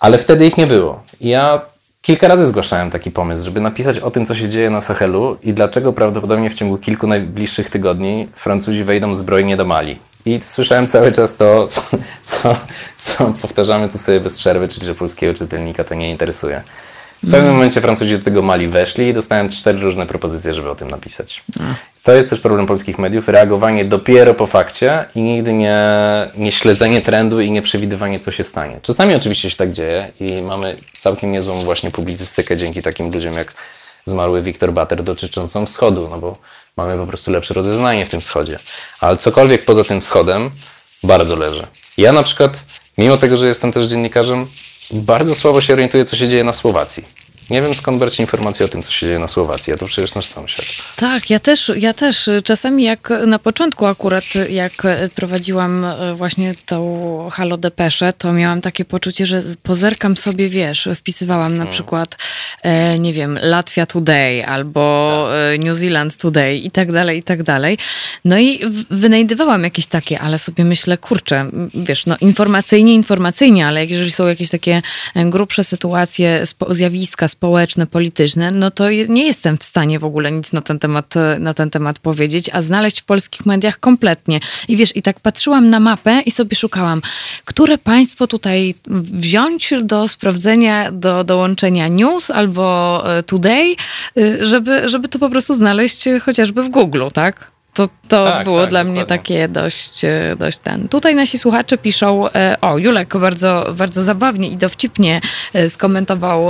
[0.00, 1.02] Ale wtedy ich nie było.
[1.20, 1.60] Ja
[2.02, 5.52] kilka razy zgłaszałem taki pomysł, żeby napisać o tym, co się dzieje na Sahelu i
[5.52, 9.98] dlaczego prawdopodobnie w ciągu kilku najbliższych tygodni Francuzi wejdą zbrojnie do Mali.
[10.26, 11.68] I słyszałem cały czas to,
[12.26, 12.56] co,
[12.96, 16.62] co powtarzamy tu sobie bez przerwy, czyli że polskiego czytelnika to nie interesuje.
[17.22, 20.74] W pewnym momencie Francuzi do tego Mali weszli i dostałem cztery różne propozycje, żeby o
[20.74, 21.42] tym napisać.
[22.02, 25.78] To jest też problem polskich mediów, reagowanie dopiero po fakcie i nigdy nie,
[26.36, 28.80] nie śledzenie trendu i nie przewidywanie, co się stanie.
[28.82, 33.54] Czasami oczywiście się tak dzieje i mamy całkiem niezłą właśnie publicystykę dzięki takim ludziom jak
[34.04, 36.38] zmarły Wiktor Bater dotyczącą wschodu, no bo
[36.76, 38.58] mamy po prostu lepsze rozeznanie w tym wschodzie.
[39.00, 40.50] Ale cokolwiek poza tym wschodem
[41.02, 41.66] bardzo leży.
[41.96, 42.64] Ja na przykład,
[42.98, 44.46] mimo tego, że jestem też dziennikarzem,
[44.92, 47.04] bardzo słabo się orientuję, co się dzieje na Słowacji.
[47.50, 50.14] Nie wiem skąd brać informacje o tym, co się dzieje na Słowacji, a to przecież
[50.14, 50.66] nasz sąsiad.
[50.96, 52.30] Tak, ja też, ja też.
[52.44, 54.72] Czasami jak na początku akurat, jak
[55.14, 61.52] prowadziłam e, właśnie tą Halo Depeszę, to miałam takie poczucie, że pozerkam sobie, wiesz, wpisywałam
[61.52, 61.72] na hmm.
[61.72, 62.16] przykład,
[62.62, 65.12] e, nie wiem, Latvia Today albo
[65.52, 65.64] tak.
[65.64, 67.78] New Zealand Today i tak dalej, i tak dalej.
[68.24, 74.12] No i wynajdywałam jakieś takie, ale sobie myślę, kurczę, wiesz, no informacyjnie, informacyjnie, ale jeżeli
[74.12, 74.82] są jakieś takie
[75.14, 80.60] grubsze sytuacje, zjawiska, społeczne, polityczne, no to nie jestem w stanie w ogóle nic na
[80.60, 84.40] ten temat, na ten temat powiedzieć, a znaleźć w polskich mediach kompletnie.
[84.68, 87.02] I wiesz, i tak patrzyłam na mapę i sobie szukałam,
[87.44, 88.74] które państwo tutaj
[89.12, 92.66] wziąć do sprawdzenia, do dołączenia news albo
[93.18, 93.76] e, today,
[94.18, 97.55] y, żeby, żeby to po prostu znaleźć chociażby w Google, tak?
[97.76, 99.00] To, to tak, było tak, dla dokładnie.
[99.00, 100.88] mnie takie dość, e, dość ten.
[100.88, 105.20] Tutaj nasi słuchacze piszą, e, o, Julek bardzo, bardzo zabawnie i dowcipnie
[105.52, 106.46] e, skomentował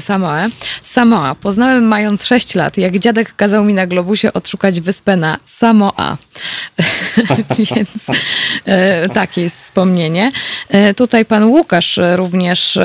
[0.00, 0.48] Samoę.
[0.82, 1.34] Samoa.
[1.34, 6.16] Poznałem mając 6 lat, jak dziadek kazał mi na globusie odszukać wyspę na Samoa.
[7.58, 8.06] Więc
[9.14, 10.32] takie jest wspomnienie.
[10.96, 12.78] Tutaj pan Łukasz również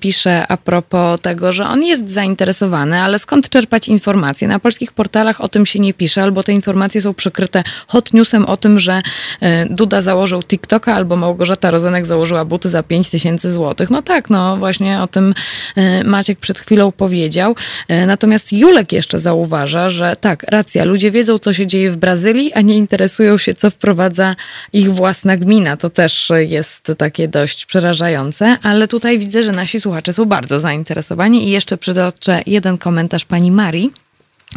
[0.00, 4.48] pisze a propos tego, że on jest zainteresowany, ale skąd czerpać informacje?
[4.48, 8.12] Na polskich portalach o tym się nie pisze, albo te informacje informacje są przykryte hot
[8.12, 9.02] newsem o tym, że
[9.40, 13.90] e, Duda założył TikToka albo Małgorzata Rozenek założyła buty za 5 tysięcy złotych.
[13.90, 15.34] No tak, no właśnie o tym
[15.76, 17.54] e, Maciek przed chwilą powiedział.
[17.88, 22.52] E, natomiast Julek jeszcze zauważa, że tak, racja, ludzie wiedzą, co się dzieje w Brazylii,
[22.52, 24.36] a nie interesują się, co wprowadza
[24.72, 25.76] ich własna gmina.
[25.76, 31.48] To też jest takie dość przerażające, ale tutaj widzę, że nasi słuchacze są bardzo zainteresowani
[31.48, 34.01] i jeszcze przytoczę jeden komentarz pani Marii.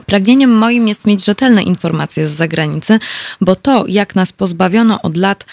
[0.05, 2.99] Pragnieniem moim jest mieć rzetelne informacje z zagranicy,
[3.41, 5.45] bo to, jak nas pozbawiono od lat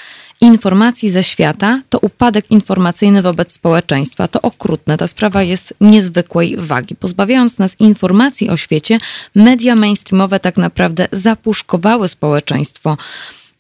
[0.43, 4.29] informacji ze świata, to upadek informacyjny wobec społeczeństwa.
[4.29, 4.97] To okrutne.
[4.97, 6.95] Ta sprawa jest niezwykłej wagi.
[6.95, 8.99] Pozbawiając nas informacji o świecie,
[9.35, 12.97] media mainstreamowe tak naprawdę zapuszkowały społeczeństwo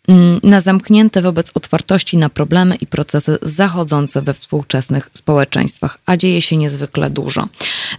[0.08, 6.42] mm, na zamknięte wobec otwartości na problemy i procesy zachodzące we współczesnych społeczeństwach, a dzieje
[6.42, 7.48] się niezwykle dużo.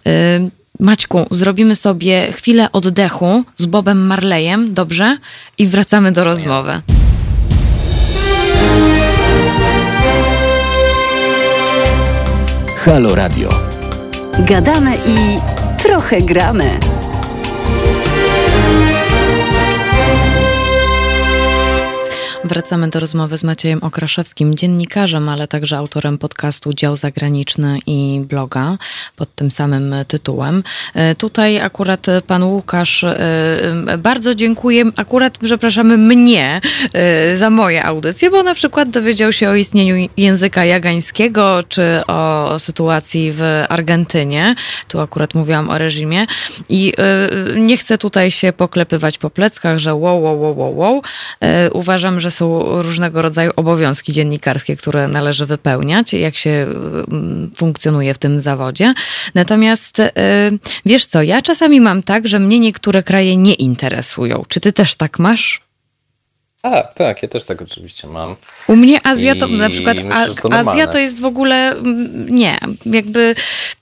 [0.05, 5.17] Yy, Maćku, zrobimy sobie chwilę oddechu z Bobem Marleyem, dobrze?
[5.57, 6.81] I wracamy do rozmowy.
[12.77, 13.49] Halo Radio.
[14.39, 15.39] Gadamy i
[15.83, 16.92] trochę gramy.
[22.45, 28.77] Wracamy do rozmowy z Maciejem Okraszewskim, dziennikarzem, ale także autorem podcastu Dział Zagraniczny i bloga
[29.15, 30.63] pod tym samym tytułem.
[30.93, 36.61] E, tutaj akurat pan Łukasz, e, bardzo dziękuję, akurat przepraszamy mnie
[36.93, 42.55] e, za moje audycje, bo na przykład dowiedział się o istnieniu języka jagańskiego, czy o
[42.59, 44.55] sytuacji w Argentynie.
[44.87, 46.25] Tu akurat mówiłam o reżimie
[46.69, 46.93] i
[47.55, 51.01] nie chcę tutaj się poklepywać po pleckach, że wow, wow, wow, wow, wow.
[51.73, 58.17] Uważam, że są różnego rodzaju obowiązki dziennikarskie, które należy wypełniać, jak się mm, funkcjonuje w
[58.17, 58.93] tym zawodzie.
[59.33, 60.11] Natomiast y,
[60.85, 64.43] wiesz co, ja czasami mam tak, że mnie niektóre kraje nie interesują.
[64.47, 65.61] Czy ty też tak masz?
[66.63, 68.35] Tak, tak, ja też tak oczywiście mam.
[68.67, 72.29] U mnie Azja to I na przykład myślę, to Azja to jest w ogóle mm,
[72.29, 73.35] nie, jakby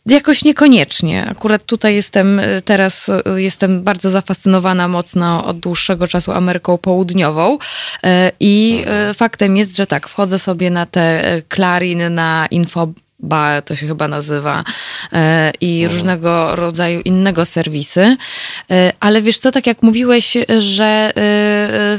[0.06, 1.28] jakoś niekoniecznie.
[1.32, 7.56] Akurat tutaj jestem y, teraz y, jestem bardzo zafascynowana mocno od dłuższego czasu Ameryką Południową
[7.56, 8.10] y,
[8.40, 9.14] i mhm.
[9.14, 12.88] faktem jest, że tak, wchodzę sobie na te Clarin, na Info
[13.24, 14.64] Ba, to się chyba nazywa,
[15.14, 15.98] e, i mhm.
[15.98, 18.18] różnego rodzaju innego serwisy.
[18.72, 21.12] E, ale wiesz co, tak jak mówiłeś, że e,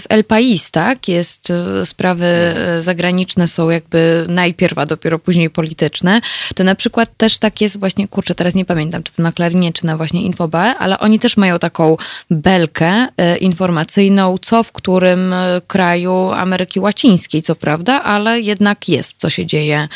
[0.01, 1.53] w El Pais, tak, jest
[1.85, 2.82] sprawy mhm.
[2.82, 6.20] zagraniczne są jakby najpierw, a dopiero później polityczne,
[6.55, 9.73] to na przykład też tak jest właśnie, kurczę, teraz nie pamiętam, czy to na Klarinie,
[9.73, 11.97] czy na właśnie Infobe, ale oni też mają taką
[12.31, 13.07] belkę
[13.40, 15.35] informacyjną, co w którym
[15.66, 19.89] kraju Ameryki Łacińskiej, co prawda, ale jednak jest, co się dzieje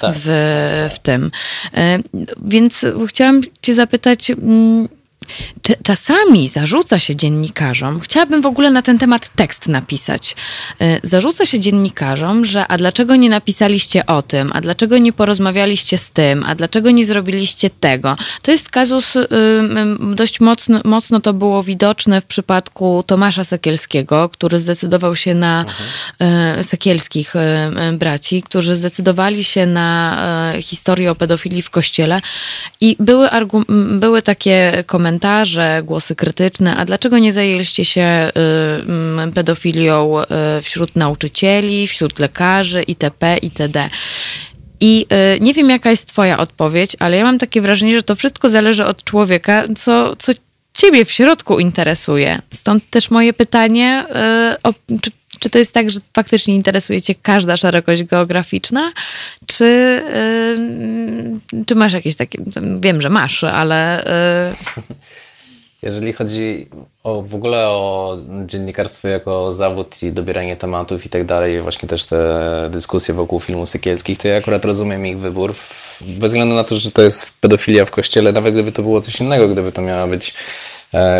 [0.00, 0.14] tak.
[0.18, 0.26] w
[0.90, 1.30] w tym.
[1.74, 1.98] E,
[2.44, 4.88] więc chciałam Cię zapytać, mm,
[5.82, 10.36] czasami zarzuca się dziennikarzom, chciałabym w ogóle na ten temat tekst napisać.
[10.82, 15.98] Y, zarzuca się dziennikarzom, że a dlaczego nie napisaliście o tym, a dlaczego nie porozmawialiście
[15.98, 18.16] z tym, a dlaczego nie zrobiliście tego.
[18.42, 19.28] To jest kazus, y,
[20.14, 25.64] dość mocno, mocno to było widoczne w przypadku Tomasza Sekielskiego, który zdecydował się na
[26.20, 26.64] mhm.
[26.64, 27.34] Sekielskich
[27.92, 30.16] braci, którzy zdecydowali się na
[30.60, 32.20] historię o pedofilii w kościele
[32.80, 33.28] i były,
[33.90, 35.19] były takie komentarze,
[35.82, 38.30] głosy krytyczne, a dlaczego nie zajęliście się
[39.28, 43.36] y, pedofilią y, wśród nauczycieli, wśród lekarzy itp.
[43.42, 43.90] itd.
[44.80, 45.06] I
[45.36, 48.48] y, nie wiem, jaka jest Twoja odpowiedź, ale ja mam takie wrażenie, że to wszystko
[48.48, 50.32] zależy od człowieka, co, co
[50.72, 52.42] Ciebie w środku interesuje.
[52.50, 54.04] Stąd też moje pytanie,
[54.62, 55.10] o, czy
[55.40, 58.92] czy to jest tak, że faktycznie interesuje cię każda szerokość geograficzna,
[59.46, 60.02] czy,
[61.56, 62.38] yy, czy masz jakieś takie,
[62.80, 64.04] wiem, że masz, ale...
[64.76, 64.84] Yy...
[65.82, 66.68] Jeżeli chodzi
[67.04, 72.04] o, w ogóle o dziennikarstwo jako zawód i dobieranie tematów i tak dalej, właśnie też
[72.04, 75.54] te dyskusje wokół filmów sykielskich, to ja akurat rozumiem ich wybór,
[76.00, 79.20] bez względu na to, że to jest pedofilia w kościele, nawet gdyby to było coś
[79.20, 80.34] innego, gdyby to miała być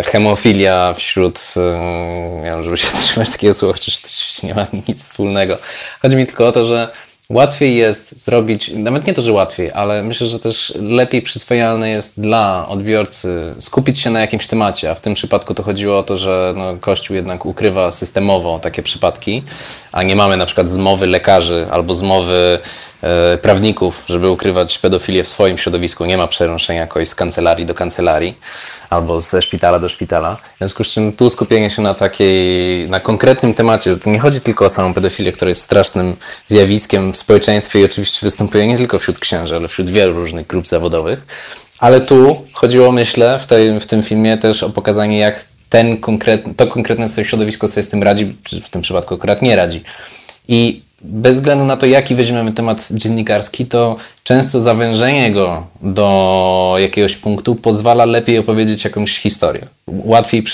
[0.04, 5.04] hemofilia wśród, e, ja wiem, żeby się trzymać takiego słowa, chociaż to nie ma nic
[5.04, 5.58] wspólnego.
[6.02, 6.88] Chodzi mi tylko o to, że
[7.30, 12.20] łatwiej jest zrobić, nawet nie to, że łatwiej, ale myślę, że też lepiej przyswajalne jest
[12.20, 16.18] dla odbiorcy skupić się na jakimś temacie, a w tym przypadku to chodziło o to,
[16.18, 19.42] że no, Kościół jednak ukrywa systemowo takie przypadki,
[19.92, 22.89] a nie mamy na przykład zmowy lekarzy albo zmowy e,
[23.42, 26.04] prawników, żeby ukrywać pedofilię w swoim środowisku.
[26.04, 28.38] Nie ma przerąszenia jakoś z kancelarii do kancelarii
[28.90, 30.36] albo ze szpitala do szpitala.
[30.54, 34.18] W związku z czym tu skupienie się na takiej, na konkretnym temacie, że to nie
[34.18, 36.16] chodzi tylko o samą pedofilię, która jest strasznym
[36.48, 40.68] zjawiskiem w społeczeństwie i oczywiście występuje nie tylko wśród księży, ale wśród wielu różnych grup
[40.68, 41.26] zawodowych.
[41.78, 46.54] Ale tu chodziło, myślę, w, tej, w tym filmie też o pokazanie, jak ten konkretny,
[46.54, 49.82] to konkretne środowisko sobie z tym radzi, w tym przypadku akurat nie radzi.
[50.48, 57.16] I bez względu na to, jaki weźmiemy temat dziennikarski, to często zawężenie go do jakiegoś
[57.16, 59.66] punktu pozwala lepiej opowiedzieć jakąś historię.
[59.86, 60.44] Łatwiej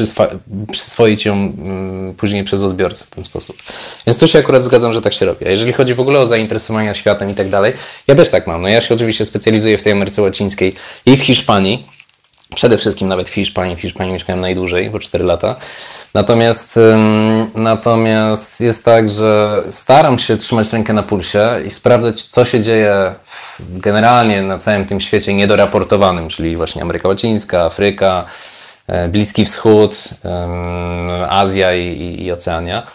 [0.72, 3.56] przyswoić ją mm, później przez odbiorcę w ten sposób.
[4.06, 5.46] Więc tu się akurat zgadzam, że tak się robi.
[5.46, 7.72] A jeżeli chodzi w ogóle o zainteresowania światem i tak dalej,
[8.06, 8.62] ja też tak mam.
[8.62, 10.74] No ja się oczywiście specjalizuję w tej Ameryce Łacińskiej
[11.06, 11.86] i w Hiszpanii,
[12.56, 13.76] Przede wszystkim nawet w Hiszpanii.
[13.76, 15.56] W Hiszpanii mieszkałem najdłużej, bo 4 lata.
[16.14, 16.80] Natomiast,
[17.54, 23.14] natomiast jest tak, że staram się trzymać rękę na pulsie i sprawdzać, co się dzieje
[23.60, 28.24] generalnie na całym tym świecie niedoraportowanym, czyli właśnie Ameryka Łacińska, Afryka,
[28.86, 30.08] e, Bliski Wschód,
[31.28, 32.86] Azja i, i Oceania.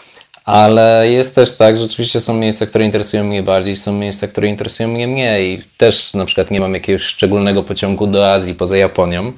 [0.52, 4.48] Ale jest też tak, że oczywiście są miejsca, które interesują mnie bardziej, są miejsca, które
[4.48, 5.62] interesują mnie mniej.
[5.76, 9.32] Też na przykład nie mam jakiegoś szczególnego pociągu do Azji poza Japonią.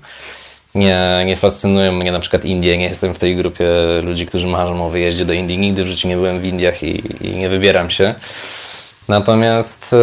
[0.75, 2.79] Nie, nie fascynują mnie na przykład Indie.
[2.79, 3.67] Nie jestem w tej grupie
[4.03, 5.59] ludzi, którzy marzą o wyjeździe do Indii.
[5.59, 8.15] Nigdy w życiu nie byłem w Indiach i, i nie wybieram się.
[9.09, 9.95] Natomiast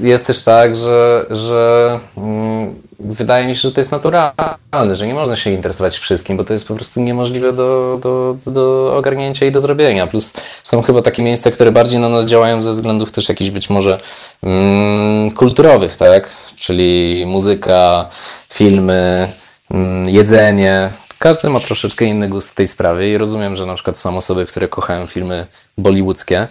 [0.00, 5.14] jest też tak, że, że mm, wydaje mi się, że to jest naturalne, że nie
[5.14, 9.52] można się interesować wszystkim, bo to jest po prostu niemożliwe do, do, do ogarnięcia i
[9.52, 10.06] do zrobienia.
[10.06, 10.32] Plus
[10.62, 14.00] są chyba takie miejsca, które bardziej na nas działają ze względów też jakichś być może
[14.42, 16.30] mm, kulturowych, tak?
[16.56, 18.08] Czyli muzyka,
[18.48, 19.28] filmy,
[19.70, 20.90] mm, jedzenie.
[21.18, 24.46] Każdy ma troszeczkę inny gust w tej sprawie i rozumiem, że na przykład są osoby,
[24.46, 25.46] które kochają filmy
[25.78, 26.48] bollywoodzkie,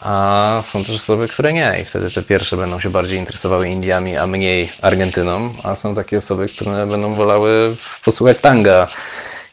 [0.00, 4.16] a są też osoby, które nie i wtedy te pierwsze będą się bardziej interesowały Indiami,
[4.16, 8.88] a mniej Argentyną, a są takie osoby, które będą wolały posłuchać tanga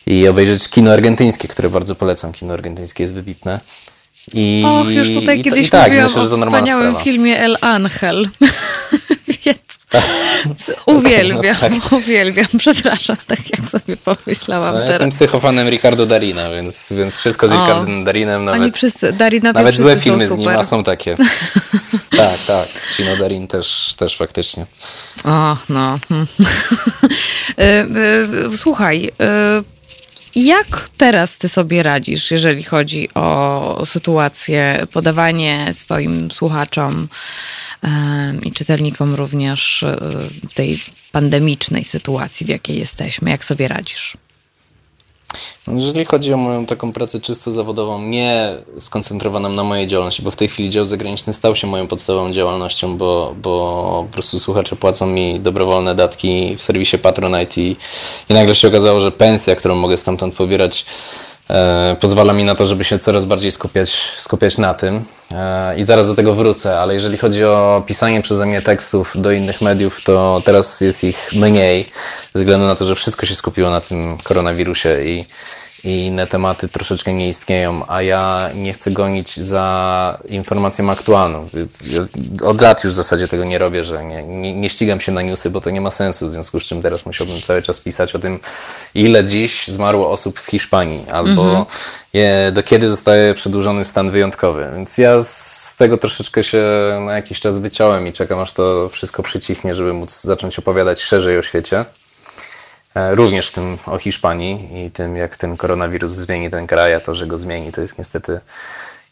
[0.05, 2.31] i obejrzeć kino argentyńskie, które bardzo polecam.
[2.31, 3.59] Kino argentyńskie jest wybitne.
[4.33, 8.29] I, Och, już tutaj i, kiedyś i, tak, mówiłam myślę, o wspaniałym filmie El Angel.
[10.85, 11.91] Uwielbiam, no tak.
[11.91, 14.91] uwielbiam, przepraszam, tak jak sobie pomyślałam no, teraz.
[14.91, 19.77] Jestem psychofanem Ricardo Darina, więc, więc wszystko z Ricardem Darinem, nawet, Oni wszyscy, Darina nawet
[19.77, 21.17] złe filmy z nim, a są takie.
[22.17, 22.67] tak, tak,
[22.97, 24.65] Cino Darin też, też faktycznie.
[25.25, 25.95] O, no.
[27.57, 27.87] E, e,
[28.57, 29.61] słuchaj, e,
[30.35, 37.07] jak teraz ty sobie radzisz, jeżeli chodzi o sytuację, podawanie swoim słuchaczom
[38.43, 39.97] i czytelnikom również e,
[40.53, 40.79] tej
[41.11, 43.29] pandemicznej sytuacji, w jakiej jesteśmy.
[43.29, 44.17] Jak sobie radzisz?
[45.67, 50.35] Jeżeli chodzi o moją taką pracę czysto zawodową, nie skoncentrowaną na mojej działalności, bo w
[50.35, 55.07] tej chwili dział zagraniczny stał się moją podstawową działalnością, bo, bo po prostu słuchacze płacą
[55.07, 57.75] mi dobrowolne datki w serwisie Patronite i,
[58.29, 60.85] i nagle się okazało, że pensja, którą mogę stamtąd pobierać,
[61.99, 65.05] pozwala mi na to, żeby się coraz bardziej skupiać, skupiać na tym.
[65.31, 69.31] E, I zaraz do tego wrócę, ale jeżeli chodzi o pisanie przeze mnie tekstów do
[69.31, 71.83] innych mediów, to teraz jest ich mniej,
[72.33, 75.25] ze względu na to, że wszystko się skupiło na tym koronawirusie i
[75.83, 81.47] i inne tematy troszeczkę nie istnieją, a ja nie chcę gonić za informacją aktualną.
[82.43, 85.21] Od lat już w zasadzie tego nie robię, że nie, nie, nie, ścigam się na
[85.21, 88.15] newsy, bo to nie ma sensu, w związku z czym teraz musiałbym cały czas pisać
[88.15, 88.39] o tym,
[88.95, 91.65] ile dziś zmarło osób w Hiszpanii, albo mhm.
[92.13, 94.71] je, do kiedy zostaje przedłużony stan wyjątkowy.
[94.75, 96.63] Więc ja z tego troszeczkę się
[97.05, 101.37] na jakiś czas wyciąłem i czekam, aż to wszystko przycichnie, żeby móc zacząć opowiadać szerzej
[101.37, 101.85] o świecie.
[102.95, 107.15] E, również tym o Hiszpanii i tym, jak ten koronawirus zmieni ten kraj, a to,
[107.15, 108.39] że go zmieni, to jest niestety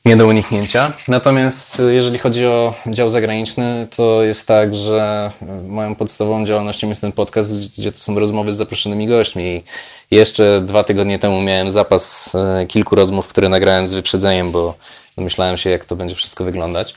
[0.05, 0.93] nie do uniknięcia.
[1.07, 5.31] Natomiast e, jeżeli chodzi o dział zagraniczny, to jest tak, że
[5.67, 9.63] moją podstawową działalnością jest ten podcast, gdzie to są rozmowy z zaproszonymi gośćmi.
[10.11, 14.75] I jeszcze dwa tygodnie temu miałem zapas e, kilku rozmów, które nagrałem z wyprzedzeniem, bo
[15.17, 16.93] myślałem się, jak to będzie wszystko wyglądać.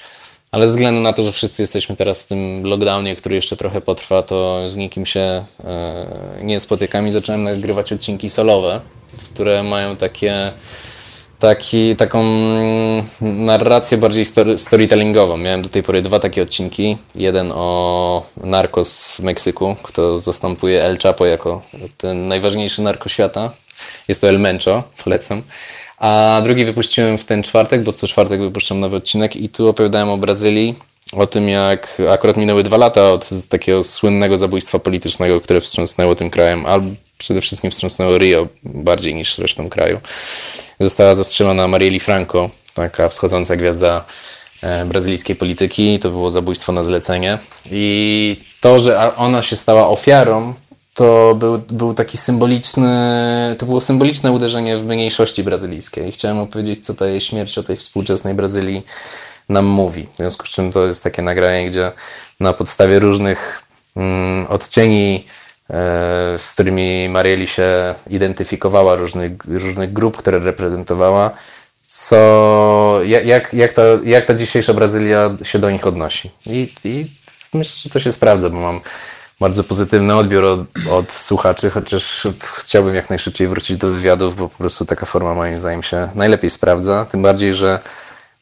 [0.54, 3.80] Ale ze względu na to, że wszyscy jesteśmy teraz w tym lockdownie, który jeszcze trochę
[3.80, 6.06] potrwa, to z nikim się e,
[6.42, 8.80] nie spotykam i zacząłem nagrywać odcinki solowe,
[9.32, 10.52] które mają takie
[11.38, 12.24] taki, taką
[13.20, 15.36] narrację bardziej story, storytellingową.
[15.36, 16.96] Miałem do tej pory dwa takie odcinki.
[17.14, 21.62] Jeden o narkos w Meksyku, kto zastępuje El Chapo jako
[21.98, 23.52] ten najważniejszy narko świata.
[24.08, 25.42] Jest to El Mencho, polecam.
[25.98, 30.08] A drugi wypuściłem w ten czwartek, bo co czwartek wypuszczam nowy odcinek i tu opowiadałem
[30.08, 30.74] o Brazylii,
[31.12, 36.30] o tym jak akurat minęły dwa lata od takiego słynnego zabójstwa politycznego, które wstrząsnęło tym
[36.30, 40.00] krajem, albo przede wszystkim wstrząsnęło Rio bardziej niż resztą kraju.
[40.80, 44.04] Została zastrzelona Marieli Franco, taka wschodząca gwiazda
[44.62, 45.98] e, brazylijskiej polityki.
[45.98, 47.38] To było zabójstwo na zlecenie.
[47.70, 50.54] I to, że ona się stała ofiarą
[50.94, 56.12] to był, był taki symboliczny, to było symboliczne uderzenie w mniejszości brazylijskiej.
[56.12, 58.82] Chciałem opowiedzieć, co ta jej śmierć o tej współczesnej Brazylii
[59.48, 60.06] nam mówi.
[60.14, 61.92] W związku z czym to jest takie nagranie, gdzie
[62.40, 63.62] na podstawie różnych
[63.96, 65.24] mm, odcieni,
[65.70, 65.74] e,
[66.38, 71.30] z którymi Marieli się identyfikowała, różnych, różnych grup, które reprezentowała,
[71.86, 76.30] co, jak, jak, ta, jak ta dzisiejsza Brazylia się do nich odnosi.
[76.46, 77.06] I, I
[77.54, 78.80] myślę, że to się sprawdza, bo mam
[79.44, 80.60] bardzo pozytywny odbiór od,
[80.90, 85.58] od, słuchaczy, chociaż chciałbym jak najszybciej wrócić do wywiadów, bo po prostu taka forma moim
[85.58, 87.04] zdaniem się najlepiej sprawdza.
[87.04, 87.78] Tym bardziej, że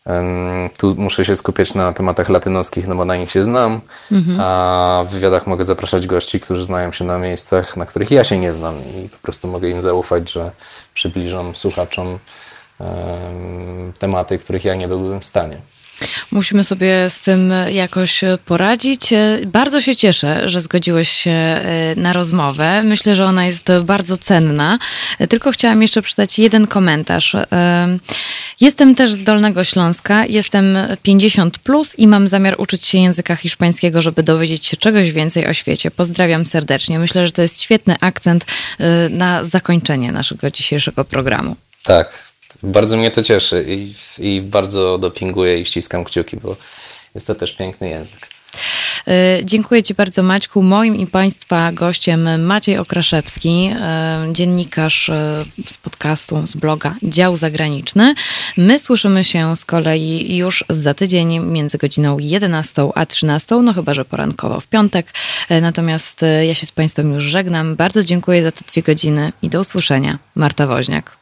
[0.07, 3.81] um, tu muszę się skupiać na tematach latynoskich, no bo na nich się znam,
[4.13, 4.39] mhm.
[4.41, 8.39] a w wywiadach mogę zapraszać gości, którzy znają się na miejscach, na których ja się
[8.39, 10.51] nie znam i po prostu mogę im zaufać, że
[10.95, 12.19] przybliżą słuchaczom
[12.79, 15.57] um, tematy, których ja nie byłbym w stanie.
[16.33, 19.11] Musimy sobie z tym jakoś poradzić.
[19.47, 22.83] Bardzo się cieszę, że zgodziłeś się e, na rozmowę.
[22.83, 24.79] Myślę, że ona jest bardzo cenna.
[25.29, 27.35] Tylko chciałam jeszcze przeczytać jeden komentarz.
[27.35, 27.99] E,
[28.61, 34.03] jestem też z Dolnego Śląska, jestem 50 plus i mam zamiar uczyć się języka hiszpańskiego,
[34.03, 35.91] żeby dowiedzieć się czegoś więcej o świecie.
[35.91, 36.99] Pozdrawiam serdecznie.
[36.99, 38.45] Myślę, że to jest świetny akcent
[38.79, 41.57] e, na zakończenie naszego dzisiejszego programu.
[41.83, 46.57] Tak, bardzo mnie to cieszy i, i bardzo dopinguję i ściskam kciuki, bo
[47.15, 48.29] jest to też piękny język.
[49.09, 50.63] E, dziękuję Ci bardzo, Maćku.
[50.63, 58.15] Moim i Państwa gościem Maciej Okraszewski, e, dziennikarz e, z podcastu, z bloga Dział Zagraniczny.
[58.57, 63.95] My słyszymy się z kolei już za tydzień między godziną 11 a 13, no chyba,
[63.95, 65.07] że porankowo w piątek.
[65.63, 67.77] Natomiast ja się z Państwem już żegnam.
[67.77, 70.19] Bardzo dziękuję za te dwie godziny i do usłyszenia.
[70.35, 71.22] Marta Woźniak.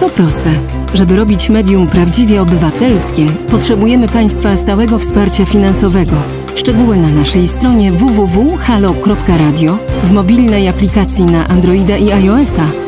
[0.00, 0.50] To proste.
[0.94, 6.16] Żeby robić medium prawdziwie obywatelskie, potrzebujemy Państwa stałego wsparcia finansowego.
[6.54, 12.87] Szczegóły na naszej stronie www.halo.radio, w mobilnej aplikacji na Androida i iOS-a